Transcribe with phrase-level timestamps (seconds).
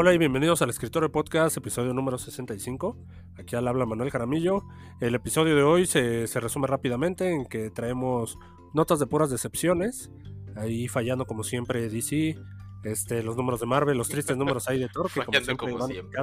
[0.00, 2.96] Hola y bienvenidos al Escritorio Podcast, episodio número 65.
[3.36, 4.62] Aquí al habla Manuel Jaramillo.
[5.00, 8.38] El episodio de hoy se, se resume rápidamente en que traemos
[8.74, 10.12] notas de puras decepciones.
[10.54, 12.38] Ahí fallando como siempre DC,
[12.84, 15.86] este, los números de Marvel, los tristes números ahí de Thor, que como siempre, como
[15.88, 16.20] siempre.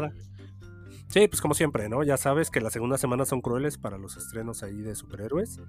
[1.09, 2.01] Sí, pues como siempre, ¿no?
[2.03, 5.59] Ya sabes que las segundas semanas son crueles para los estrenos ahí de superhéroes.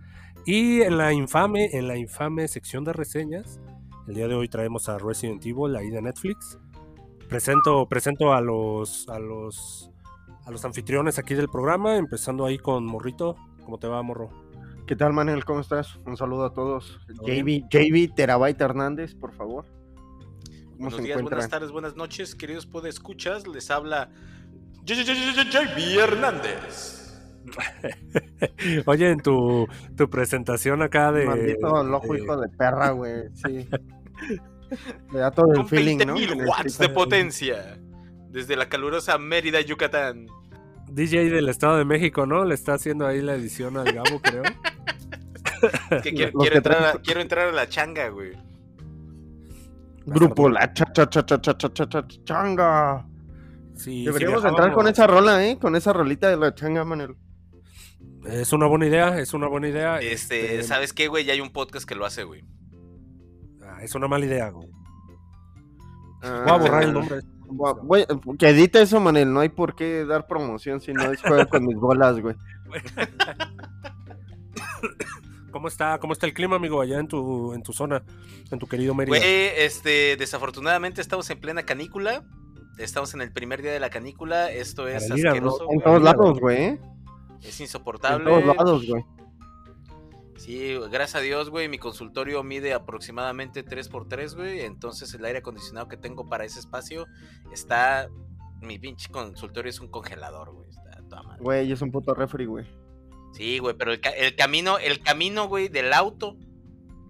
[0.45, 3.59] Y en la infame, en la infame sección de reseñas,
[4.07, 6.57] el día de hoy traemos a Resident Evil, ahí de Netflix.
[7.29, 9.91] Presento, presento a los, a los,
[10.45, 13.37] a los anfitriones aquí del programa, empezando ahí con Morrito.
[13.65, 14.31] ¿Cómo te va, Morro?
[14.87, 15.45] ¿Qué tal, Manuel?
[15.45, 15.97] ¿Cómo estás?
[16.07, 17.01] Un saludo a todos.
[17.17, 19.65] ¿Todo JB, JB Terabyte Hernández, por favor.
[19.65, 23.49] ¿Cómo Buenos se días, buenas tardes, buenas noches, queridos podescuchas.
[23.49, 24.11] Les habla
[24.85, 27.03] JB Hernández.
[28.87, 31.27] Oye, en tu, tu presentación acá de.
[31.27, 33.25] Maldito loco, hijo de perra, güey.
[33.35, 33.69] Sí.
[35.13, 36.17] Le da todo el con feeling, 20, ¿no?
[36.17, 37.79] 20.000 watts de potencia.
[38.31, 40.27] Desde la calurosa Mérida, Yucatán.
[40.91, 42.45] DJ del Estado de México, ¿no?
[42.45, 44.43] Le está haciendo ahí la edición al Gabo, creo.
[45.91, 48.33] Es que quiero, entrar a, quiero, entrar a, la changa, güey.
[50.07, 50.73] Grupo La
[52.25, 53.07] Changa.
[53.75, 55.59] Sí, Deberíamos sí, entrar con esa rola, ¿eh?
[55.59, 57.17] Con esa rolita de la changa, Manuel.
[58.25, 59.99] Es una buena idea, es una buena idea.
[59.99, 60.63] Este, este...
[60.63, 61.25] ¿sabes qué, güey?
[61.25, 62.45] Ya hay un podcast que lo hace, güey
[63.77, 64.69] ah, es una mala idea, güey.
[66.23, 67.21] Ah, Voy a borrar el nombre.
[67.49, 68.07] voy-
[68.39, 69.33] que edite eso, Manuel.
[69.33, 72.35] No hay por qué dar promoción si no es juego con mis bolas, güey.
[75.53, 78.03] ¿Cómo está, ¿Cómo está el clima, amigo, allá en tu, en tu zona,
[78.51, 79.17] en tu querido Mérida?
[79.17, 79.23] Güey,
[79.57, 82.25] este, desafortunadamente estamos en plena canícula.
[82.79, 84.51] Estamos en el primer día de la canícula.
[84.53, 85.61] Esto es Para ir a- asqueroso.
[85.63, 85.81] En güey.
[85.83, 86.63] todos lados, güey.
[86.63, 86.81] ¿eh?
[87.43, 88.25] Es En insoportable.
[88.25, 89.03] todos lados, güey.
[90.37, 94.61] Sí, gracias a Dios, güey, mi consultorio mide aproximadamente 3x3, güey.
[94.61, 97.07] Entonces el aire acondicionado que tengo para ese espacio
[97.53, 98.09] está...
[98.63, 100.69] Mi pinche consultorio es un congelador, güey.
[100.71, 101.43] Está toda madre.
[101.43, 102.67] Güey, es un puto refri, güey.
[103.33, 106.37] Sí, güey, pero el, ca- el camino, el camino, güey, del auto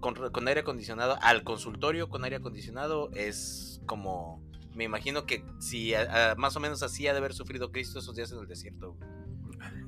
[0.01, 4.43] con, re- con aire acondicionado al consultorio con aire acondicionado es como...
[4.75, 7.99] Me imagino que si a- a- más o menos así ha de haber sufrido Cristo
[7.99, 8.93] esos días en el desierto.
[8.93, 9.09] güey.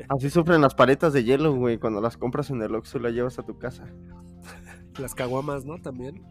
[0.07, 3.13] Así sufren las paletas de hielo, güey, cuando las compras en el Oxxo y las
[3.13, 3.85] llevas a tu casa.
[4.99, 5.77] Las caguamas, ¿no?
[5.79, 6.23] También.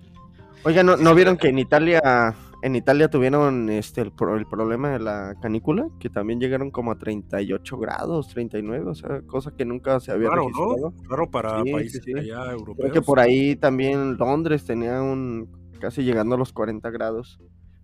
[0.65, 4.91] Oiga, ¿no, ¿no vieron que en Italia en Italia tuvieron este el, pro- el problema
[4.91, 5.87] de la canícula?
[6.01, 10.27] Que también llegaron como a 38 grados, 39, o sea, cosa que nunca se había
[10.29, 10.77] Claro, registrado.
[10.91, 11.03] ¿no?
[11.07, 12.19] Claro para Sí, países sí, sí.
[12.19, 12.77] allá europeos.
[12.79, 15.49] Creo que por ahí también Londres tenía un
[15.81, 17.39] casi llegando a los 40 grados.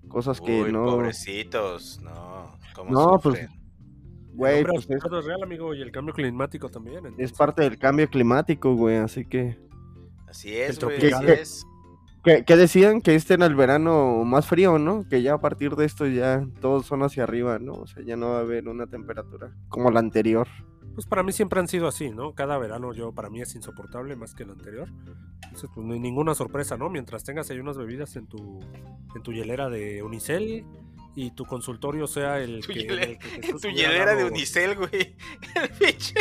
[0.08, 0.84] Cosas que no...
[0.84, 2.58] pobrecitos, no.
[2.74, 3.48] ¿cómo No, pues?
[4.34, 7.14] Güey, El hombre pues es, es real, amigo, y el cambio climático también.
[7.18, 9.58] es parte del cambio climático, güey, así que...
[10.26, 11.24] Así es, güey, tropical.
[11.24, 11.66] así es.
[12.24, 15.06] Que, que decían que este era el verano más frío, ¿no?
[15.08, 17.74] Que ya a partir de esto ya todos son hacia arriba, ¿no?
[17.74, 20.48] O sea, ya no va a haber una temperatura como la anterior.
[20.94, 22.34] Pues para mí siempre han sido así, ¿no?
[22.34, 24.88] Cada verano yo, para mí es insoportable más que el anterior.
[25.42, 26.88] Entonces, pues no hay ninguna sorpresa, ¿no?
[26.88, 28.60] Mientras tengas ahí unas bebidas en tu,
[29.14, 30.64] en tu hielera de Unicel
[31.16, 32.80] y tu consultorio sea el Tu que...
[32.80, 35.16] hielera- el que En Jesús tu hubiera hielera de Unicel, güey.
[35.54, 36.14] El pinche,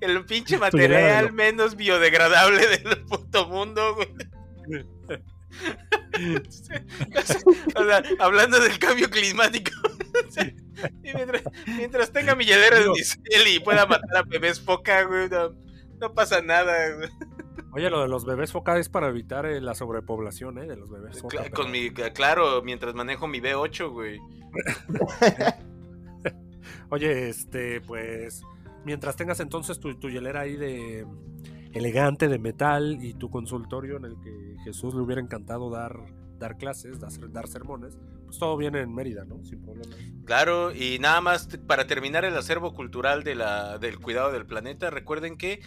[0.00, 4.08] el pinche material menos biodegradable del puto mundo, güey.
[7.76, 9.70] O sea, hablando del cambio climático.
[11.02, 15.28] Y mientras, mientras tenga mi hielera de Unicel y pueda matar a bebés foca, güey,
[15.28, 15.54] no,
[15.98, 17.10] no pasa nada, güey.
[17.72, 20.66] Oye, lo de los bebés foca es para evitar eh, la sobrepoblación, ¿eh?
[20.66, 21.44] De los bebés foca.
[21.44, 24.18] Cla- con mi, claro, mientras manejo mi B8, güey.
[26.90, 28.42] Oye, este, pues,
[28.84, 31.06] mientras tengas entonces tu, tu hielera ahí de
[31.72, 35.96] elegante, de metal, y tu consultorio en el que Jesús le hubiera encantado dar,
[36.38, 39.42] dar clases, dar, dar sermones, pues todo viene en Mérida, ¿no?
[39.44, 39.96] Sin problemas.
[40.24, 44.90] Claro, y nada más para terminar el acervo cultural de la, del cuidado del planeta,
[44.90, 45.60] recuerden que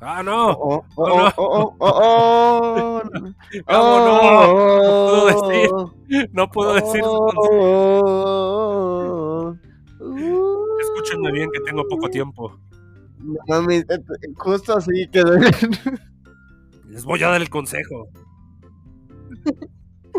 [0.00, 0.50] ¡Ah, no!
[0.52, 1.32] Oh, oh, Oh, no.
[1.36, 3.02] oh, oh, oh, oh,
[3.68, 7.02] no, puedo oh, decir, no puedo decir.
[7.04, 7.30] oh,
[10.00, 12.58] oh, Escúchenme bien que tengo poco tiempo.
[13.18, 13.98] No mames, eh,
[14.36, 15.38] justo así quedó.
[16.88, 18.08] Les voy a dar el consejo.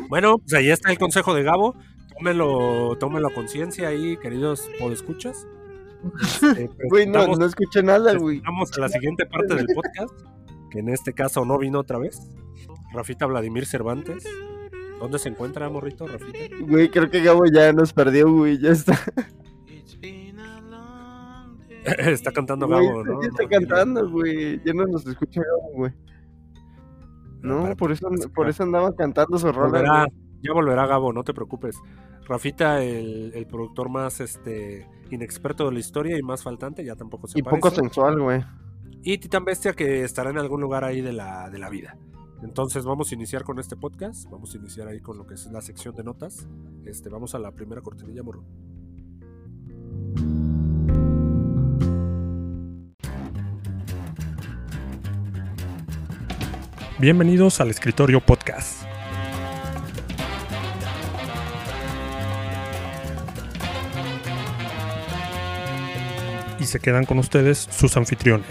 [0.10, 1.76] Bueno, pues ahí está el consejo de Gabo.
[2.16, 5.48] Tómenlo, tómenlo a conciencia ahí, queridos podescuchas.
[6.22, 8.40] Este, Güey, no, no escuché nada, güey.
[8.42, 10.14] Vamos a la siguiente parte del podcast,
[10.72, 12.20] que en este caso no vino otra vez.
[12.94, 14.24] Rafita Vladimir Cervantes.
[15.00, 16.38] ¿Dónde se encuentra, morrito, Rafita?
[16.62, 18.60] Güey, creo que Gabo ya nos perdió, güey.
[18.60, 18.98] Ya está.
[21.84, 23.22] Está cantando Güey, Gabo, ¿no?
[23.22, 24.62] ya está No, cantando, güey.
[24.64, 25.92] Ya no nos escucha Gabo, güey.
[27.42, 29.68] No, para- por eso, por eso andaba cantando su rola.
[29.70, 30.08] Volverá,
[30.44, 31.76] ya volverá Gabo, no te preocupes.
[32.28, 37.28] Rafita, el, el productor más este inexperto de la historia y más faltante, ya tampoco
[37.28, 37.82] se Y poco aparece.
[37.82, 38.42] sensual, güey.
[39.04, 41.98] Y Titán Bestia que estará en algún lugar ahí de la, de la vida.
[42.44, 44.30] Entonces vamos a iniciar con este podcast.
[44.30, 46.48] Vamos a iniciar ahí con lo que es la sección de notas.
[46.86, 48.44] Este, vamos a la primera cortinilla, morro.
[57.00, 58.84] Bienvenidos al Escritorio Podcast.
[66.62, 68.46] Y se quedan con ustedes sus anfitriones.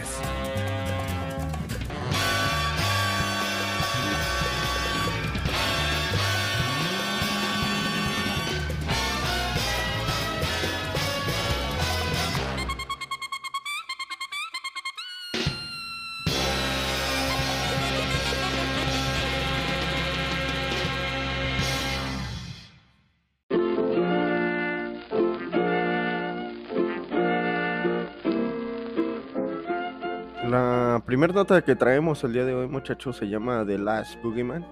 [30.90, 34.66] La primera nota que traemos el día de hoy, muchachos, se llama The Last Boogeyman.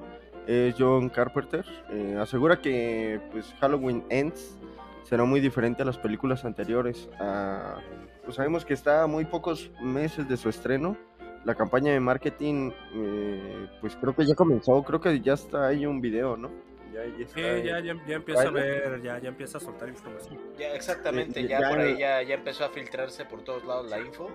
[0.49, 1.65] Es John Carpenter.
[1.91, 4.59] Eh, asegura que pues, Halloween Ends
[5.05, 7.09] será muy diferente a las películas anteriores.
[7.21, 7.77] Ah,
[8.25, 10.97] pues sabemos que está a muy pocos meses de su estreno.
[11.45, 14.83] La campaña de marketing, eh, pues creo que ya comenzó.
[14.83, 16.51] Creo que ya está ahí un video, ¿no?
[16.93, 19.89] Ya, ya está, Sí, ya, ya, ya empieza a ver, ya, ya empieza a soltar
[19.89, 20.37] información.
[20.59, 23.89] Ya, exactamente, Eh, ya, ya- por ahí ya, ya empezó a filtrarse por todos lados
[23.89, 24.29] la info.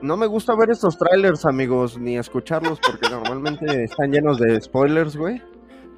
[0.00, 5.16] No me gusta ver estos trailers, amigos, ni escucharlos porque normalmente están llenos de spoilers,
[5.16, 5.42] güey.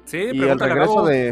[0.05, 1.31] Sí, Y el regreso de.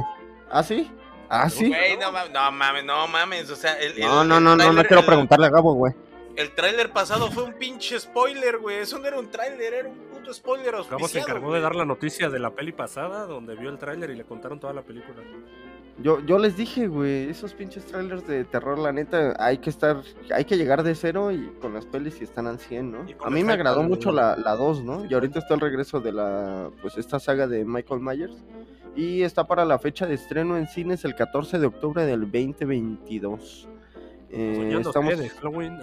[0.50, 0.90] ¿Ah, sí?
[1.30, 1.68] ¿Ah, sí?
[1.70, 4.56] Güey, no mames, no mames, no mames, o sea, el, el- No, no, el no,
[4.56, 5.94] no, no quiero el- preguntarle a Gabo, güey.
[6.38, 8.78] El tráiler pasado fue un pinche spoiler, güey.
[8.78, 11.56] Eso no era un tráiler, era un puto spoiler Gabo se encargó güey.
[11.56, 14.58] de dar la noticia de la peli pasada, donde vio el tráiler y le contaron
[14.60, 15.18] toda la película.
[16.02, 20.02] Yo, yo les dije, güey, esos pinches trailers de terror, la neta, hay que estar,
[20.34, 23.06] hay que llegar de cero y con las pelis y están al 100, ¿no?
[23.24, 25.06] A mí me agradó mucho la, la 2, ¿no?
[25.06, 28.44] Y ahorita está el regreso de la, pues esta saga de Michael Myers.
[28.96, 33.70] Y está para la fecha de estreno en cines el 14 de octubre del 2022.
[34.34, 35.78] Eh, Soñándose estamos, de Halloween,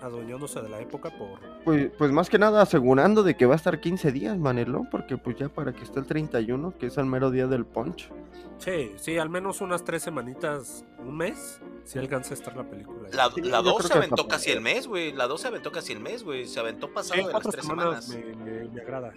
[0.00, 1.40] adueñándose de la época por...
[1.64, 5.16] pues, pues más que nada asegurando de que va a estar 15 días, Manelo, porque
[5.16, 8.08] pues ya para que esté el 31, que es el mero día del punch.
[8.58, 13.08] Sí, sí, al menos unas tres semanitas, un mes, si alcanza a estar la película.
[13.12, 15.12] La, Sí, la yo 2 creo se aventó casi el mes, güey.
[15.12, 16.46] La 2 se aventó casi el mes, güey.
[16.46, 18.36] Se aventó pasado Sí, de las tres semanas semanas.
[18.38, 19.12] me, me- me agrada.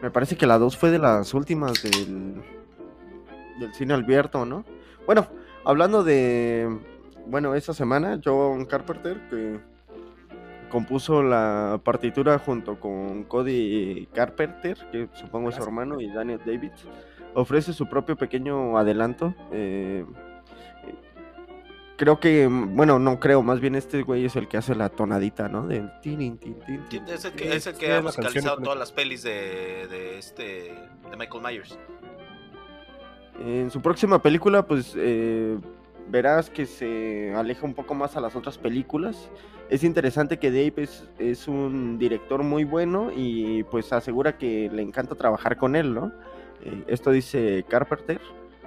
[0.00, 2.42] Me parece que la 2 fue de las últimas del,
[3.60, 4.64] del cine abierto, ¿no?
[5.06, 5.26] Bueno,
[5.64, 6.78] hablando de,
[7.26, 9.60] bueno, esta semana, John Carpenter, que
[10.70, 16.70] compuso la partitura junto con Cody Carpenter, que supongo es su hermano, y Daniel David,
[17.34, 19.34] ofrece su propio pequeño adelanto.
[19.52, 20.04] eh,
[21.96, 25.48] creo que, bueno, no creo, más bien este güey es el que hace la tonadita,
[25.48, 25.68] ¿no?
[25.68, 26.58] Del tin, tin,
[26.88, 27.06] tin.
[27.06, 30.42] Es el que, es el que ha musicalizado todas las pelis de, de este
[31.10, 31.78] de Michael Myers.
[33.38, 35.58] En su próxima película, pues eh,
[36.10, 39.30] verás que se aleja un poco más a las otras películas.
[39.70, 40.88] Es interesante que Dave
[41.18, 46.12] es, un director muy bueno y pues asegura que le encanta trabajar con él, ¿no?
[46.62, 48.20] Eh, esto dice Carpenter.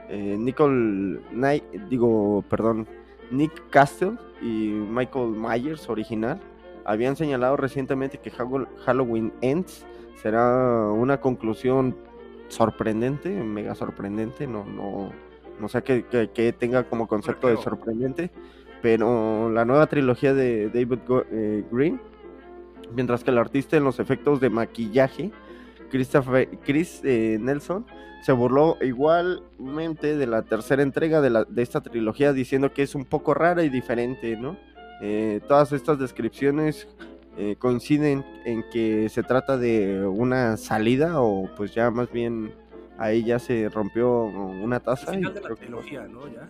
[0.10, 2.88] Eh, Nicole Knight, digo, perdón,
[3.32, 6.40] Nick Castle y Michael Myers original
[6.86, 9.86] habían señalado recientemente que Halloween Ends
[10.22, 11.96] será una conclusión
[12.48, 15.12] sorprendente, mega sorprendente, no, no,
[15.60, 18.30] no sé qué, qué- qué tenga como concepto de sorprendente,
[18.82, 22.00] pero la nueva trilogía de David Go- eh, Green,
[22.94, 25.32] mientras que el artista en los efectos de maquillaje,
[25.90, 27.86] Christopher, Chris eh, Nelson,
[28.24, 32.96] se burló igualmente de la tercera entrega de, la, de esta trilogía, diciendo que es
[32.96, 34.58] un poco rara y diferente, ¿no?
[35.02, 36.88] Eh, todas estas descripciones
[37.38, 42.54] eh, coinciden en que se trata de una salida o pues ya más bien
[42.98, 45.12] ahí ya se rompió una El taza.
[45.14, 46.28] y final de la que- trilogía, ¿no?
[46.28, 46.48] Ya.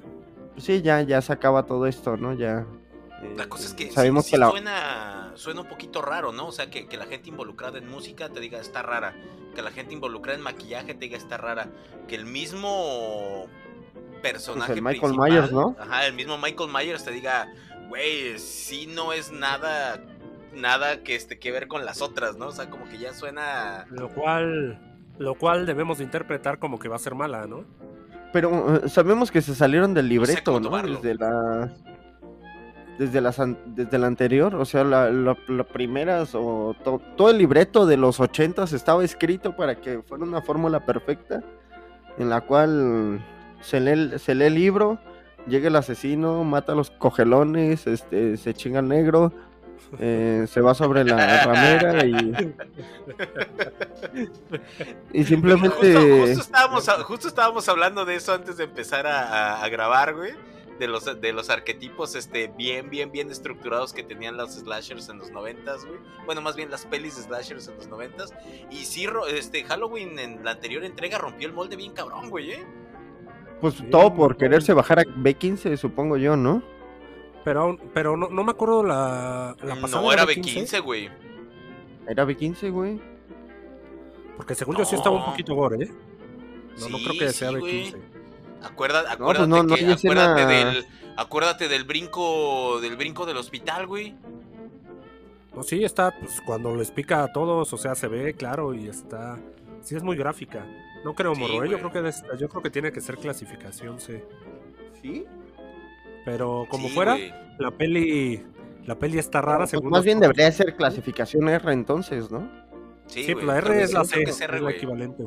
[0.58, 2.34] Sí, ya, ya se acaba todo esto, ¿no?
[2.34, 2.66] Ya.
[3.22, 4.50] eh, La cosa es que sabemos sí que la...
[4.50, 6.48] suena, suena un poquito raro, ¿no?
[6.48, 9.14] O sea, que, que la gente involucrada en música te diga está rara.
[9.54, 11.68] Que la gente involucrada en maquillaje te diga está rara.
[12.08, 13.48] Que el mismo
[14.22, 15.76] personaje Pues Michael principal, Myers, ¿no?
[15.80, 17.48] Ajá, el mismo Michael Myers te diga,
[17.90, 20.02] güey, sí no es nada
[20.54, 22.48] nada que este que ver con las otras, ¿no?
[22.48, 26.90] O sea, como que ya suena Lo cual, lo cual debemos de interpretar como que
[26.90, 27.64] va a ser mala, ¿no?
[28.34, 30.70] Pero eh, sabemos que se salieron del No sé libreto, ¿no?
[30.82, 31.72] Desde la...
[33.00, 37.30] desde las an- desde la anterior, o sea, la, la- la primeras o to- todo
[37.30, 41.42] el libreto de los ochentas estaba escrito para que fuera una fórmula perfecta
[42.18, 43.22] en la cual
[43.62, 44.98] se lee, el- se lee el libro,
[45.48, 49.32] llega el asesino, mata a los cogelones, este, se chinga al negro,
[50.00, 52.56] eh, se va sobre la ramera y,
[55.14, 59.22] y simplemente Justo, justo estábamos, a- justo estábamos hablando de eso antes de empezar a,
[59.58, 60.32] a- a grabar, güey.
[60.80, 65.20] De los, de los arquetipos este, bien, bien, bien estructurados que tenían los slashers en
[65.20, 66.00] los noventas, güey.
[66.26, 68.34] Bueno, más bien las pelis de slashers en los noventas.
[68.70, 72.66] Y sí, este, Halloween en la anterior entrega rompió el molde bien cabrón, güey, ¿eh?
[73.62, 76.62] pues Sí, todo por quererse bajar a B15, supongo yo, ¿no?
[77.46, 80.02] Pero, pero no, no me acuerdo la, la pasada.
[80.02, 81.10] No era B15, güey.
[82.08, 83.00] Era B15, güey.
[84.36, 85.28] Porque según yo sí estaba un No.
[85.28, 85.92] poquito gore, ¿eh?
[86.80, 87.60] No, no Sí, creo que sea sí, B15.
[87.60, 87.96] güey.
[88.64, 90.86] Acuerda- pues acuérdate, no, no que- acuérdate escena- del,
[91.16, 94.16] acuérdate del brinco, del brinco del hospital, güey.
[95.56, 98.88] No, sí, está, pues cuando les pica a todos, o sea, se ve claro y
[98.90, 99.38] está.
[99.82, 100.66] Sí, es muy gráfica.
[101.06, 101.70] No creo, Sí, Morro, ¿eh?
[101.70, 104.26] yo creo que yo creo que tiene que ser clasificación C.
[105.02, 105.26] ¿Sí?
[106.26, 107.34] Pero como Sí, fuera, güey.
[107.60, 108.44] la peli.
[108.86, 109.90] La peli está rara, Pues según.
[109.90, 112.48] más bien debería ser clasificación R entonces, ¿no?
[113.08, 114.76] Sí, Sí, güey, pues la R es la C, es R, es la güey.
[114.76, 115.24] equivalente.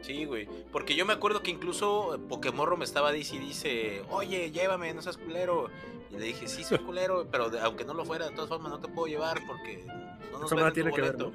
[0.00, 0.48] Sí, güey.
[0.72, 5.02] Porque yo me acuerdo que incluso Pokémon me estaba dice y dice, oye, llévame, no
[5.02, 5.68] seas culero.
[6.10, 8.70] Y le dije, sí, soy culero, pero de- aunque no lo fuera, de todas formas
[8.72, 9.84] no te puedo llevar porque
[10.32, 11.32] no nos nada tu tiene que ver, boleto".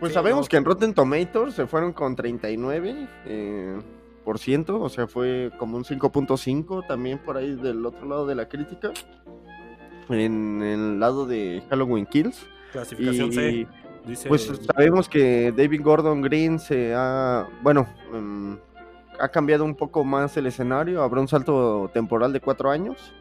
[0.00, 0.48] Pues Sí, sabemos no.
[0.50, 3.78] que en Rotten Tomatoes se fueron con 39 eh,
[4.24, 8.34] por ciento, o sea, fue como un 5.5 también por ahí del otro lado de
[8.34, 8.90] la crítica.
[10.08, 12.46] En el lado de Halloween Kills.
[12.72, 13.50] Clasificación C.
[13.50, 13.68] Y
[14.06, 14.28] Dice.
[14.28, 18.54] pues sabemos que David Gordon Green se ha, bueno, mm,
[19.18, 23.14] ha cambiado un poco más el escenario, habrá un salto temporal de cuatro años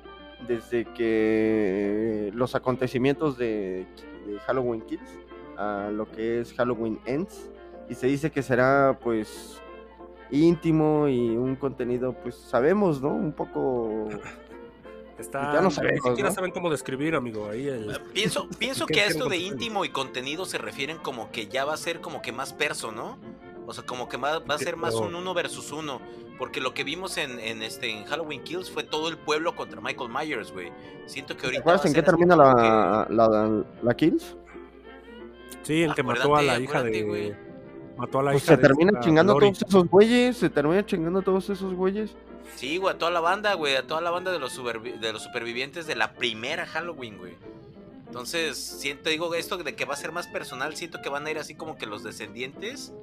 [0.45, 3.85] desde que los acontecimientos de,
[4.25, 5.09] de Halloween Kills
[5.57, 7.49] a lo que es Halloween Ends
[7.89, 9.61] y se dice que será pues
[10.31, 13.09] íntimo y un contenido pues sabemos, ¿no?
[13.09, 14.09] Un poco
[15.19, 16.35] está, ya no Ni sabemos, siquiera ¿no?
[16.35, 17.49] saben cómo describir, amigo.
[17.49, 17.91] Ahí el.
[17.91, 21.47] Eh, Pienso, pienso ¿Qué que a esto de íntimo y contenido se refieren como que
[21.47, 23.17] ya va a ser como que más perso, ¿no?
[23.65, 26.01] O sea, como que va, va a ser más un uno versus uno.
[26.37, 29.79] Porque lo que vimos en, en este en Halloween Kills fue todo el pueblo contra
[29.79, 30.71] Michael Myers, güey.
[31.05, 31.61] Siento que ¿Te ahorita.
[31.61, 34.35] acuerdas va a en qué termina la, la, la Kills?
[35.61, 37.35] Sí, el que mató a la hija acuérdate, güey.
[37.97, 39.51] Mató a la Pues hija se de termina esta chingando a Lori.
[39.51, 42.15] todos esos güeyes, se termina chingando a todos esos güeyes.
[42.55, 43.75] Sí, güey, a toda la banda, güey.
[43.75, 47.33] A toda la banda de los, supervi- de los supervivientes de la primera Halloween, güey.
[48.07, 51.31] Entonces, siento, digo, esto de que va a ser más personal, siento que van a
[51.31, 52.93] ir así como que los descendientes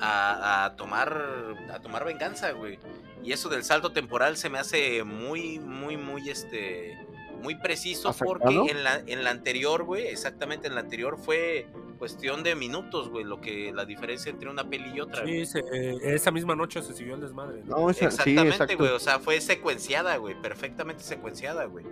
[0.00, 2.78] a, a tomar a tomar venganza, güey.
[3.22, 6.98] Y eso del salto temporal se me hace muy, muy, muy, este,
[7.42, 11.66] muy preciso porque en la, en la anterior, güey, exactamente en la anterior fue
[12.00, 15.22] cuestión de minutos, güey, lo que la diferencia entre una peli y otra.
[15.22, 15.44] güey.
[15.46, 17.62] Sí, se- eh, esa misma noche se siguió el desmadre.
[17.64, 17.76] ¿no?
[17.76, 21.84] No, esa- Exactamente, güey, o sea, fue secuenciada, güey, perfectamente secuenciada, güey.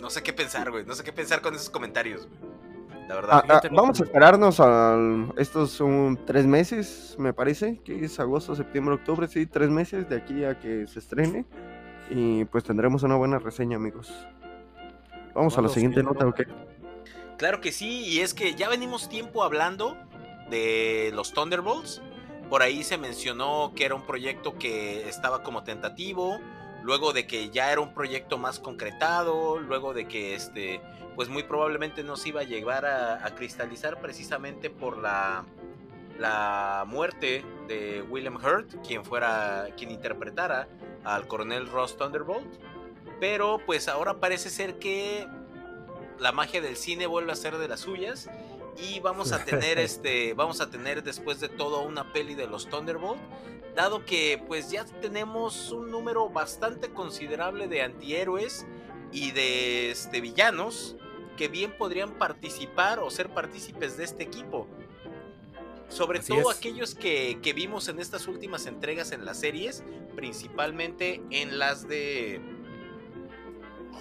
[0.00, 2.50] No sé qué pensar, güey, no sé qué pensar con esos comentarios, güey.
[3.06, 3.44] La verdad.
[3.48, 4.96] Ah, ah, vamos a esperarnos a
[5.36, 10.16] estos son tres meses, me parece, que es agosto, septiembre, octubre, sí, tres meses de
[10.16, 11.44] aquí a que se estrene.
[12.08, 14.12] Y pues tendremos una buena reseña, amigos.
[15.34, 16.40] Vamos a la siguiente nota, ¿ok?
[17.40, 19.96] Claro que sí, y es que ya venimos tiempo hablando
[20.50, 22.02] de los Thunderbolts.
[22.50, 26.38] Por ahí se mencionó que era un proyecto que estaba como tentativo,
[26.82, 30.82] luego de que ya era un proyecto más concretado, luego de que este,
[31.16, 35.46] pues muy probablemente no se iba a llegar a, a cristalizar precisamente por la,
[36.18, 40.68] la muerte de William Hurt, quien fuera, quien interpretara
[41.04, 42.60] al coronel Ross Thunderbolt.
[43.18, 45.26] Pero pues ahora parece ser que
[46.20, 48.28] la magia del cine vuelve a ser de las suyas
[48.76, 52.68] y vamos a tener este vamos a tener después de todo una peli de los
[52.68, 53.20] Thunderbolt
[53.74, 58.66] dado que pues ya tenemos un número bastante considerable de antihéroes
[59.12, 60.96] y de este villanos
[61.36, 64.68] que bien podrían participar o ser partícipes de este equipo
[65.88, 66.58] sobre Así todo es.
[66.58, 69.82] aquellos que, que vimos en estas últimas entregas en las series
[70.14, 72.40] principalmente en las de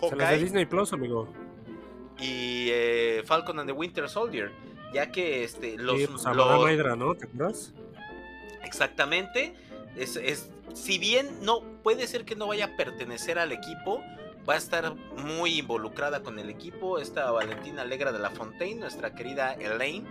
[0.01, 1.27] Se las de Disney Plus, amigo.
[2.19, 4.51] Y eh, Falcon and the Winter Soldier,
[4.93, 7.15] ya que este los, sí, pues los- ¿no?
[7.15, 7.73] ¿Te acuerdas?
[8.63, 9.53] exactamente
[9.95, 14.03] es, es- si bien no puede ser que no vaya a pertenecer al equipo,
[14.47, 19.15] va a estar muy involucrada con el equipo esta Valentina Alegra de la Fontaine, nuestra
[19.15, 20.07] querida Elaine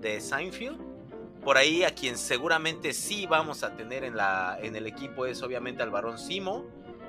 [0.00, 0.78] de Seinfeld.
[1.44, 5.42] Por ahí a quien seguramente sí vamos a tener en, la, en el equipo es
[5.42, 6.66] obviamente al varón Simo,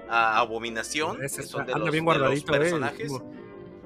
[0.10, 3.12] a Abominación, que Ese son de los, bien de los eh, el personajes.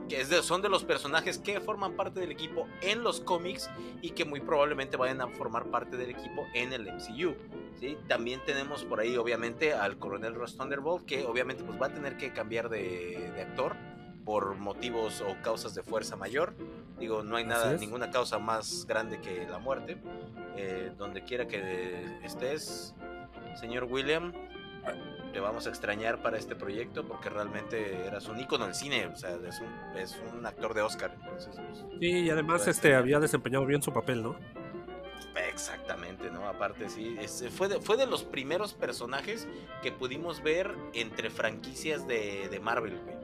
[0.08, 3.70] Que es de- son de los personajes que forman parte del equipo en los cómics
[4.02, 7.36] y que muy probablemente vayan a formar parte del equipo en el MCU.
[7.80, 7.98] ¿sí?
[8.08, 12.18] También tenemos por ahí obviamente al coronel Ross Thunderbolt que obviamente pues va a tener
[12.18, 13.76] que cambiar de, de actor
[14.26, 16.54] por motivos o causas de fuerza mayor.
[17.00, 19.98] Digo, no hay nada, ninguna causa más grande que la muerte.
[20.58, 22.94] Eh, donde quiera que estés,
[23.60, 24.34] señor William,
[25.38, 29.16] te vamos a extrañar para este proyecto porque realmente eras un ícono del cine, o
[29.16, 31.12] sea, es un, es un actor de Oscar.
[31.14, 32.94] Entonces, pues, Sí, y además Pues, este sí.
[32.96, 34.36] había desempeñado bien su papel, ¿no?
[35.48, 36.48] exactamente, ¿no?
[36.48, 39.48] Aparte, sí, es- fue, de, fue de los primeros personajes
[39.84, 43.16] que pudimos ver entre franquicias de, de Marvel, güey.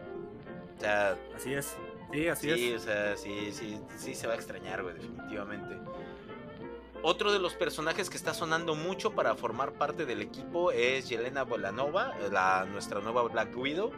[0.78, 1.76] O sea, Así es.
[2.12, 2.82] Sí, así sí, es.
[2.82, 5.76] o sea, sí, sí, sí se va a extrañar, güey, definitivamente.
[7.06, 11.44] Otro de los personajes que está sonando mucho para formar parte del equipo es Yelena
[11.44, 13.92] Volanova, la, nuestra nueva Black Widow,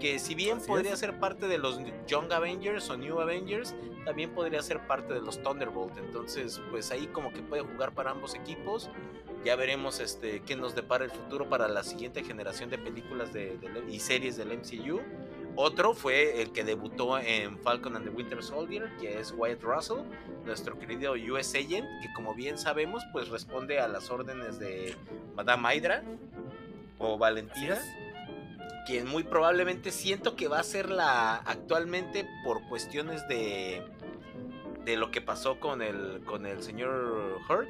[0.00, 0.98] que si bien Así podría es.
[0.98, 5.40] ser parte de los Young Avengers o New Avengers, también podría ser parte de los
[5.42, 5.96] Thunderbolt.
[5.98, 8.90] Entonces, pues ahí como que puede jugar para ambos equipos.
[9.44, 13.56] Ya veremos este qué nos depara el futuro para la siguiente generación de películas de,
[13.58, 15.00] del- y series del MCU.
[15.60, 20.04] Otro fue el que debutó en Falcon and the Winter Soldier, que es Wyatt Russell,
[20.46, 24.94] nuestro querido US Agent, que como bien sabemos, pues responde a las órdenes de
[25.34, 26.04] Madame Hydra
[26.98, 27.76] o Valentina,
[28.86, 33.82] quien muy probablemente siento que va a ser la actualmente por cuestiones de
[34.84, 37.68] de lo que pasó con el con el señor Hurt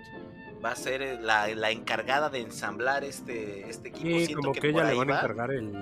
[0.63, 4.69] va a ser la, la encargada de ensamblar este este equipo Y siento como que,
[4.69, 5.19] ella le van a va.
[5.21, 5.73] encargar el.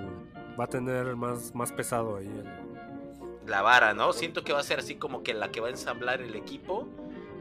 [0.59, 2.27] Va a tener más, más pesado ahí.
[2.27, 2.67] el-
[3.51, 4.13] la vara, ¿no?
[4.13, 6.89] Siento que va a ser así como que la que va a ensamblar el equipo.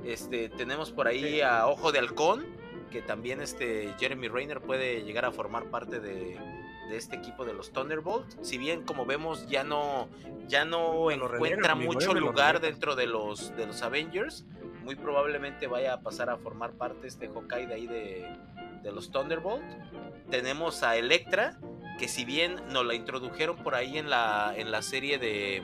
[0.04, 2.46] Este, tenemos por ahí a Ojo de Halcón,
[2.92, 6.38] que también este Jeremy Rayner puede llegar a formar parte de,
[6.90, 8.28] de este equipo de los Thunderbolt.
[8.44, 10.08] Si bien como vemos ya no
[10.48, 14.46] ya no encuentra mucho eh, lugar dentro de los de los Avengers,
[14.84, 18.28] muy probablemente vaya a pasar a formar parte este Hawkeye de ahí de,
[18.84, 19.64] de los Thunderbolt.
[20.30, 21.58] Tenemos a Electra,
[21.98, 25.64] que si bien nos la introdujeron por ahí en la, en la serie de,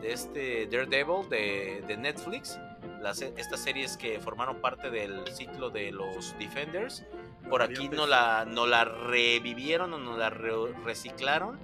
[0.00, 2.58] de este Daredevil de, de Netflix,
[3.00, 7.04] las, estas series que formaron parte del ciclo de los Defenders,
[7.48, 11.58] por aquí no la, no la revivieron o nos la re- reciclaron,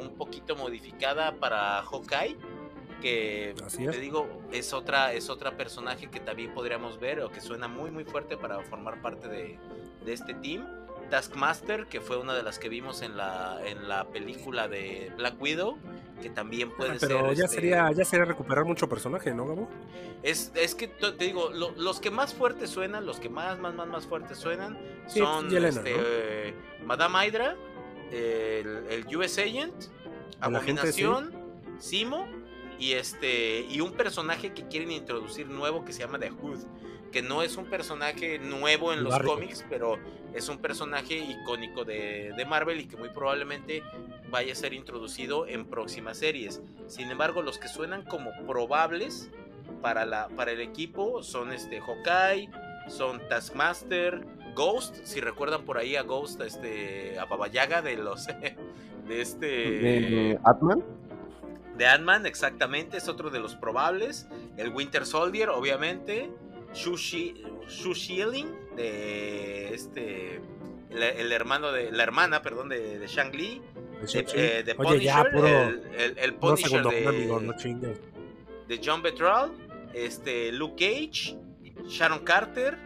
[0.00, 2.36] un poquito modificada para Hawkeye,
[3.00, 3.54] que
[3.92, 7.90] te digo, es otra, es otra personaje que también podríamos ver o que suena muy
[7.90, 9.58] muy fuerte para formar parte de,
[10.04, 10.66] de este team.
[11.10, 15.40] Taskmaster, que fue una de las que vimos en la, en la película de Black
[15.40, 15.76] Widow,
[16.22, 17.08] que también puede ser.
[17.08, 19.68] Pero ya este, sería, ya sería recuperar mucho personaje, ¿no, Gabo?
[20.22, 23.74] Es, es que te digo, lo- los que más fuertes suenan, los que más, más,
[23.74, 26.02] más, más fuertes suenan, Sí, son Yelena, este, ¿no?
[26.04, 27.56] eh, Madame Hydra,
[28.10, 29.88] el, el US Agent, sí.
[30.40, 31.32] Abominación,
[31.78, 32.26] Simo
[32.78, 36.58] y este y un personaje que quieren introducir nuevo que se llama The Hood,
[37.10, 39.34] que no es un personaje nuevo en los barrio.
[39.34, 39.98] cómics, pero
[40.34, 43.82] es un personaje icónico de, de Marvel y que muy probablemente
[44.30, 46.62] vaya a ser introducido en próximas series.
[46.86, 49.30] Sin embargo, los que suenan como probables
[49.82, 52.48] para, la, para el equipo son este Hawkeye,
[52.88, 57.96] son Taskmaster, Ghost, si recuerdan por ahí a Ghost, a este, a Baba Yaga de
[57.96, 58.26] los
[59.08, 60.84] de este de Atman.
[61.76, 64.28] de Ant-Man, exactamente, es otro de los probables.
[64.56, 66.30] El Winter Soldier, obviamente.
[66.74, 70.40] Shushi, Shushiling, de este.
[70.90, 71.90] El, el hermano de.
[71.92, 73.60] La hermana, perdón, de, de Shang Li.
[74.12, 78.00] De, eh, de Oye, ya, Punisher, el, el- el puro Punisher de, amigo, no chingues.
[78.68, 79.52] de John Betral.
[79.94, 81.36] Este, Luke Cage.
[81.86, 82.78] Sharon Carter.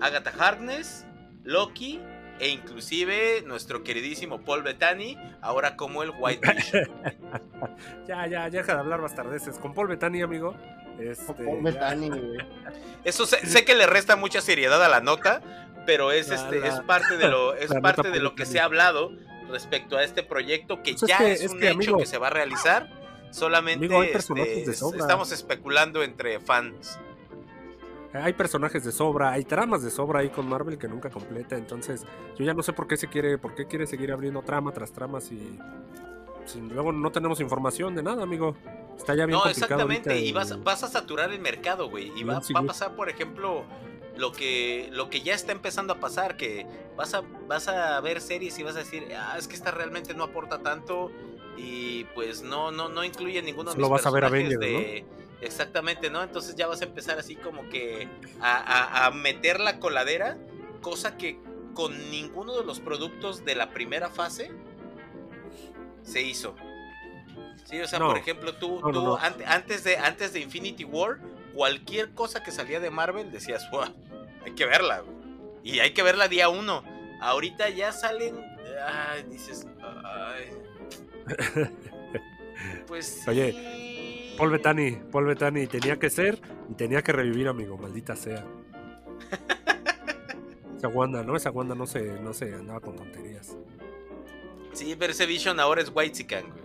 [0.00, 1.06] Agatha Harkness.
[1.42, 2.00] Loki.
[2.40, 5.16] E inclusive nuestro queridísimo Paul Bettany.
[5.40, 6.90] Ahora como el White Vision.
[8.06, 9.58] Ya, ya, ya deja de hablar bastardeces.
[9.58, 10.54] Con Paul Bettany, amigo.
[10.98, 11.34] Este.
[13.04, 15.42] Eso sé, sé que le resta mucha seriedad a la nota,
[15.86, 18.60] pero es La- este la- es parte de lo es parte de lo que se
[18.60, 19.12] ha hablado
[19.50, 21.98] respecto a este proyecto que Pues es ya que- es, es un que, hecho amigo-
[21.98, 22.88] que se va a realizar.
[23.30, 27.00] Solamente Amigo, hay este, estamos especulando entre fans.
[28.12, 32.06] Hay personajes de sobra, hay tramas de sobra ahí con Marvel que nunca completa, entonces
[32.38, 34.92] yo ya no sé por qué se quiere, por qué quiere seguir abriendo trama tras
[34.92, 35.58] trama si,
[36.60, 38.56] luego no tenemos información de nada, amigo.
[38.96, 42.12] Está ya bien No, complicado exactamente, y vas, vas a saturar el mercado, güey.
[42.16, 43.64] Y va, a pasar, por ejemplo,
[44.16, 48.20] lo que, lo que ya está empezando a pasar, que vas a, vas a ver
[48.20, 51.10] series y vas a decir, ah, es que esta realmente no aporta tanto
[51.56, 55.04] y pues no, no, no incluye ninguno de mis vas a ver Avengers, de...
[55.40, 56.22] Exactamente, ¿no?
[56.22, 58.08] Entonces ya vas a empezar así como que
[58.40, 60.38] a, a- a meter la coladera,
[60.80, 61.38] cosa que
[61.74, 64.52] con ninguno de los productos de la primera fase
[66.04, 66.54] se hizo.
[67.64, 68.08] Sí, o sea, No.
[68.08, 69.16] por ejemplo, tú, No, tú no.
[69.16, 71.18] antes, de, antes de Infinity War,
[71.54, 73.84] cualquier cosa que salía de Marvel decías, "Wow,
[74.44, 75.00] hay que verla.
[75.00, 75.14] güey".
[75.64, 76.84] Y hay que verla día uno.
[77.20, 78.36] Ahorita ya salen,
[78.86, 79.66] ay, dices,
[80.04, 80.50] ay.
[82.86, 83.30] Pues sí.
[83.30, 86.38] Oye, Paul Bettany, Paul Bettany tenía que ser
[86.70, 88.44] y tenía que revivir, amigo, maldita sea.
[90.76, 91.36] Esa Wanda, ¿no?
[91.36, 93.56] Esa Wanda no se, no se andaba con tonterías.
[94.74, 96.64] Sí, pero ese Vision ahora es White güey.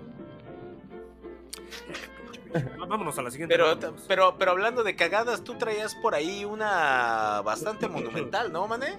[2.89, 3.53] Vámonos a la siguiente.
[3.53, 4.05] Pero, vámonos.
[4.07, 8.97] pero, pero hablando de cagadas, tú traías por ahí una bastante monumental, ¿no, mané?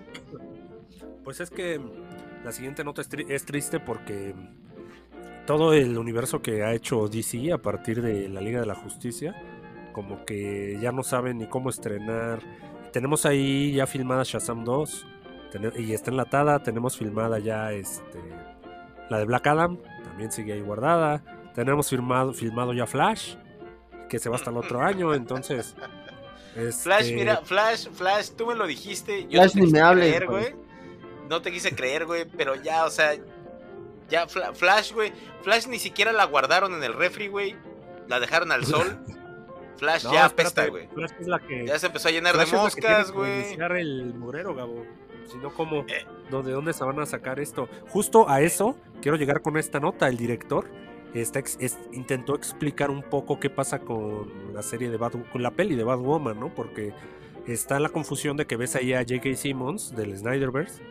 [1.25, 1.81] Pues es que
[2.45, 4.35] la siguiente nota es, tri- es triste porque
[5.47, 9.35] todo el universo que ha hecho DC a partir de la Liga de la Justicia,
[9.93, 12.41] como que ya no saben ni cómo estrenar.
[12.93, 15.07] Tenemos ahí ya filmada Shazam 2
[15.51, 16.63] tene- y está enlatada.
[16.63, 18.21] Tenemos filmada ya este,
[19.11, 21.23] la de Black Adam, también sigue ahí guardada.
[21.55, 23.35] Tenemos filmado, filmado ya Flash,
[24.09, 25.13] que se va hasta el otro año.
[25.15, 25.75] Entonces,
[26.83, 29.25] Flash, este, mira, Flash, Flash, tú me lo dijiste.
[29.29, 30.55] Yo Flash no te ni quise me hables, creer, güey.
[31.29, 33.13] No te quise creer, güey, pero ya, o sea,
[34.09, 35.13] ya Fla- Flash, güey.
[35.43, 37.55] Flash ni siquiera la guardaron en el refri, güey.
[38.09, 38.99] La dejaron al sol.
[39.77, 40.89] Flash no, ya apesta, güey.
[40.89, 41.67] Flash es la que.
[41.67, 43.41] Ya se empezó a llenar Flash de moscas, güey.
[43.47, 44.85] iniciar el mugrero, Gabo.
[45.27, 45.81] Si no, ¿cómo?
[45.89, 46.05] Eh.
[46.31, 47.69] ¿No, ¿De dónde se van a sacar esto?
[47.89, 50.09] Justo a eso quiero llegar con esta nota.
[50.09, 50.67] El director
[51.15, 55.43] está ex- es- intentó explicar un poco qué pasa con la serie de Bad, con
[55.43, 56.55] la peli de Batwoman, ¿no?
[56.55, 56.93] Porque
[57.47, 59.35] está la confusión de que ves ahí a J.K.
[59.37, 60.83] Simmons del Snyderverse,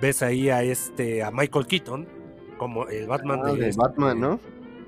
[0.00, 2.08] ves ahí a este a Michael Keaton
[2.56, 4.40] como el Batman Ah, de, de este- Batman, ¿no?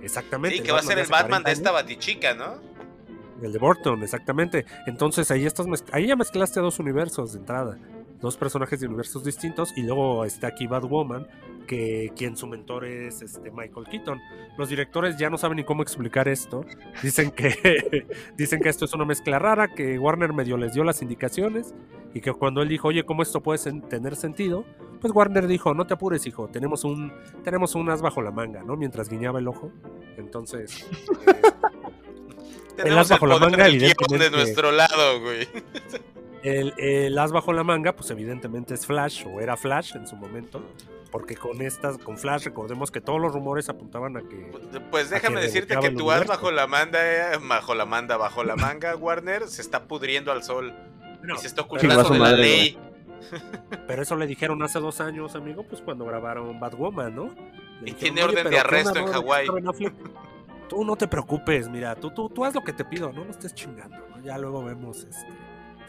[0.02, 0.56] Exactamente.
[0.58, 2.54] Sí, que va a ser el Batman 40 de esta batichica, ¿no?
[3.42, 4.66] El de Burton, exactamente.
[4.86, 7.78] Entonces ahí estás mezc- ahí ya mezclaste dos universos de entrada.
[8.20, 9.72] Dos personajes de universos distintos.
[9.76, 11.26] Y luego está aquí Batwoman,
[11.66, 14.20] que quien su mentor es este Michael Keaton.
[14.58, 16.64] Los directores ya no saben ni cómo explicar esto.
[17.02, 18.06] Dicen que,
[18.36, 21.74] dicen que esto es una mezcla rara, que Warner medio les dio las indicaciones.
[22.12, 24.64] Y que cuando él dijo, oye, ¿cómo esto puede sen- tener sentido?
[25.00, 27.12] Pues Warner dijo, no te apures, hijo, tenemos un,
[27.44, 28.76] tenemos un as bajo la manga, ¿no?
[28.76, 29.70] Mientras guiñaba el ojo.
[30.18, 30.86] Entonces,
[32.76, 35.46] Tenemos bajo la poder manga, del guion de nuestro lado, güey.
[36.42, 40.16] El, el as bajo la manga, pues evidentemente es Flash, o era Flash en su
[40.16, 40.62] momento,
[41.10, 44.50] porque con estas, con Flash, recordemos que todos los rumores apuntaban a que.
[44.90, 46.98] Pues déjame que decirte que tu as bajo la manda,
[47.34, 50.74] eh, bajo la manda, bajo la manga, Warner, se está pudriendo al sol
[51.22, 52.78] No, y se está ocultando de la ley.
[53.86, 57.24] pero eso le dijeron hace dos años, amigo, pues cuando grabaron Batwoman, ¿no?
[57.82, 59.06] Le Y dijeron, tiene "Oye, orden de ¿qué arresto en?
[59.08, 59.46] Hawái".
[60.68, 63.30] Tú no te preocupes, mira, tú, tú, tú haz lo que te pido, no me
[63.32, 64.22] estés chingando, ¿no?
[64.22, 65.26] Ya luego vemos, este,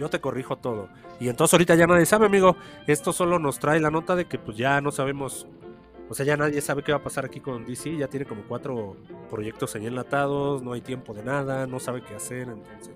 [0.02, 0.90] yo te corrijo todo.
[1.20, 4.38] Y entonces ahorita ya nadie sabe, amigo, esto solo nos trae la nota de que
[4.40, 5.48] pues ya no sabemos,
[6.10, 8.42] o sea, ya nadie sabe qué va a pasar aquí con DC, ya tiene como
[8.44, 8.98] cuatro
[9.30, 12.94] proyectos ahí enlatados, no hay tiempo de nada, no sabe qué hacer, entonces...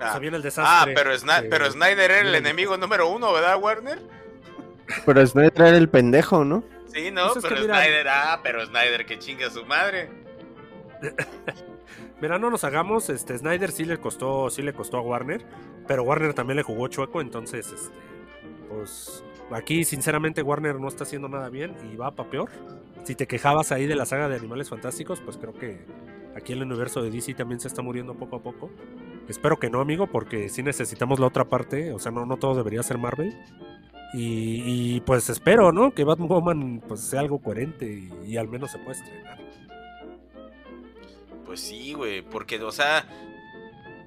[0.00, 0.94] Ah, se viene el Ah, desastre.
[0.94, 3.98] pero, Sna- pero Snyder era el enemigo número uno, ¿verdad, Warner?
[5.04, 6.62] Pero Snyder era el pendejo, ¿no?
[6.94, 9.64] Sí, no, Pues es que pero mira- Snyder, ah, pero Snyder que chinga a su
[9.66, 10.08] madre.
[12.20, 15.44] Mira, no nos hagamos, este Snyder sí le costó, sí le costó a Warner,
[15.86, 17.94] pero Warner también le jugó chueco, entonces este,
[18.68, 22.50] pues aquí sinceramente Warner no está haciendo nada bien y va para peor.
[23.04, 25.86] Si te quejabas ahí de la saga de Animales Fantásticos, pues creo que
[26.34, 28.70] aquí el universo de DC también se está muriendo poco a poco.
[29.28, 32.56] Espero que no, amigo, porque sí necesitamos la otra parte, o sea, no, no todo
[32.56, 33.36] debería ser Marvel.
[34.14, 35.92] Y, pues espero, ¿no?
[35.92, 39.37] Que Batwoman pues sea algo coherente y, y al menos se pueda estrenar.
[41.48, 43.06] Pues sí, güey, porque, o sea,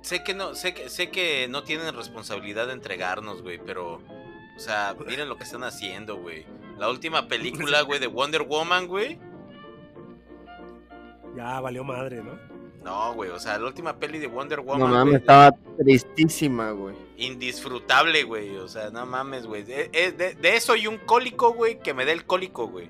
[0.02, 4.60] sé que no, sé que, sé que no tienen responsabilidad de entregarnos, güey, pero, o
[4.60, 6.46] sea, miren lo que están haciendo, güey.
[6.78, 9.18] La última película, güey, de Wonder Woman, güey.
[11.36, 12.38] Ya valió madre, ¿no?
[12.84, 16.70] No, güey, o sea, la última peli de Wonder No Woman, mames, güey, estaba tristísima,
[16.74, 16.96] güey.
[17.18, 19.64] indisfrutable, güey, o sea, no mames, güey.
[19.64, 22.88] De, es de- de eso y un cólico, güey, que me dé el cólico, güey.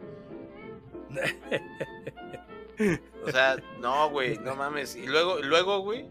[3.25, 4.95] O sea, no, güey, no mames.
[4.95, 6.07] Y luego, luego, güey,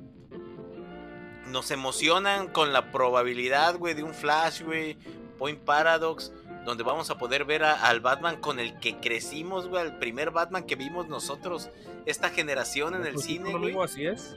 [1.48, 4.96] nos emocionan con la probabilidad, güey, de un Flash, güey,
[5.38, 6.32] Point Paradox,
[6.64, 10.30] donde vamos a poder ver a- al Batman con el que crecimos, güey, al primer
[10.30, 11.70] Batman que vimos nosotros,
[12.06, 13.76] esta generación en el Pues cine, güey.
[13.82, 14.36] así es.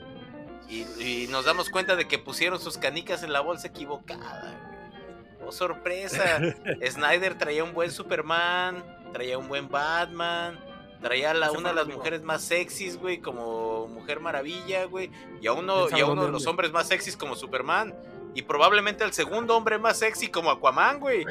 [0.68, 5.48] Y, y nos damos cuenta de que pusieron sus canicas en la bolsa equivocada, güey.
[5.48, 6.40] Oh, sorpresa.
[6.90, 8.82] Snyder traía un buen Superman,
[9.12, 10.58] traía un buen Batman,
[11.04, 15.10] Traía la, Se una de las mujeres más sexys, güey, como Mujer Maravilla, güey.
[15.38, 17.94] Y a uno, ¿Quién y a uno de los hombres más sexys como Superman.
[18.32, 21.26] Y probablemente el segundo hombre más sexy como Aquaman, güey.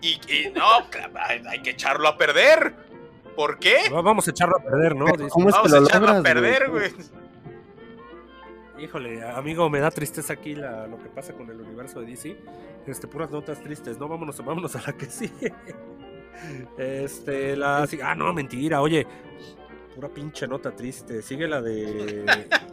[0.00, 0.64] Y, y no,
[1.46, 2.74] hay, que echarlo a perder.
[3.36, 3.90] ¿Por qué?
[3.90, 5.04] No, vamos a echarlo a perder, ¿no?
[5.28, 6.92] ¿cómo es Vamos que a lo echarlo a logras, perder, güey.
[8.78, 12.34] Híjole, amigo, me da tristeza aquí la- lo que pasa con el universo de DC.
[12.86, 14.08] Este, puras notas tristes, ¿no?
[14.08, 15.52] Vámonos, vámonos a la que sigue.
[16.76, 19.06] Este, la Ah, no, mentira, oye.
[19.94, 21.22] Pura pinche nota triste.
[21.22, 22.24] Sigue la de.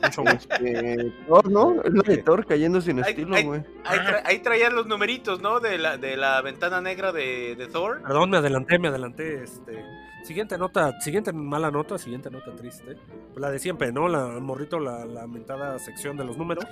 [0.04, 1.82] Este, Thor, ¿no?
[1.84, 3.64] Es la de Thor cayendo sin estilo, güey.
[3.84, 5.60] Ahí, tra- ahí traían los numeritos, ¿no?
[5.60, 8.02] De la, de la ventana negra de, de Thor.
[8.04, 9.44] Perdón, me adelanté, me adelanté.
[9.44, 9.84] Este.
[10.24, 12.96] Siguiente nota, siguiente mala nota, siguiente nota triste.
[13.30, 14.08] Pues la de siempre, ¿no?
[14.08, 16.66] La morrito, la lamentada sección de los números.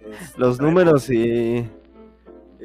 [0.00, 1.68] Este, Los traemos- números y.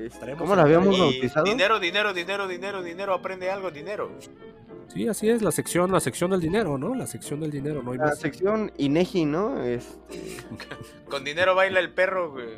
[0.05, 1.45] este, ¿Cómo la habíamos Y bautizado?
[1.45, 4.11] dinero, dinero, dinero, dinero, dinero, aprende algo, dinero.
[4.87, 6.95] Sí, así es, la sección, la sección del dinero, ¿no?
[6.95, 8.19] La sección del dinero, no hay La más.
[8.19, 9.61] sección INEGI, ¿no?
[9.63, 9.99] Es,
[11.09, 12.57] Con dinero baila el perro, güey.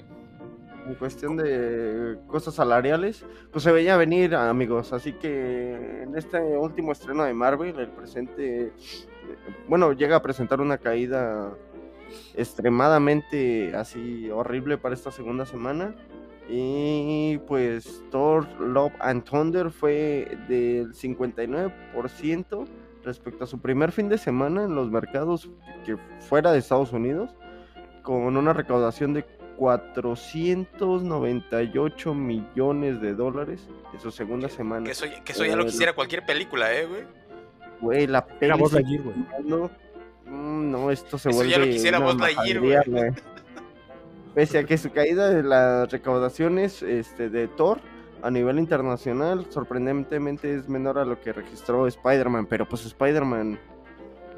[0.87, 4.93] en cuestión de cosas salariales, pues se veía venir, amigos.
[4.93, 8.73] Así que en este último estreno de Marvel, el presente,
[9.67, 11.51] bueno, llega a presentar una caída
[12.35, 15.95] extremadamente así horrible para esta segunda semana.
[16.51, 22.65] Y pues Thor Love and Thunder fue del 59%
[23.03, 25.47] respecto a su primer fin de semana en los mercados
[25.85, 27.29] que fuera de Estados Unidos,
[28.01, 29.23] con una recaudación de
[29.57, 34.85] 498 millones de dólares en su segunda semana.
[34.85, 37.03] Que eso, que eso ya lo Eh, quisiera cualquier película, ¿eh, güey?
[37.81, 39.15] Güey, la Era peli Buzz se- Lightyear, güey.
[39.45, 39.69] no,
[40.25, 42.59] mm, no, esto se Eso vuelve ya lo quisiera una Buzz Lightyear,
[42.89, 43.11] güey.
[44.35, 47.79] Pese a que su caída de las recaudaciones este, de Thor
[48.21, 53.59] a nivel internacional sorprendentemente es menor a lo que registró Spider-Man, pero pues Spider-Man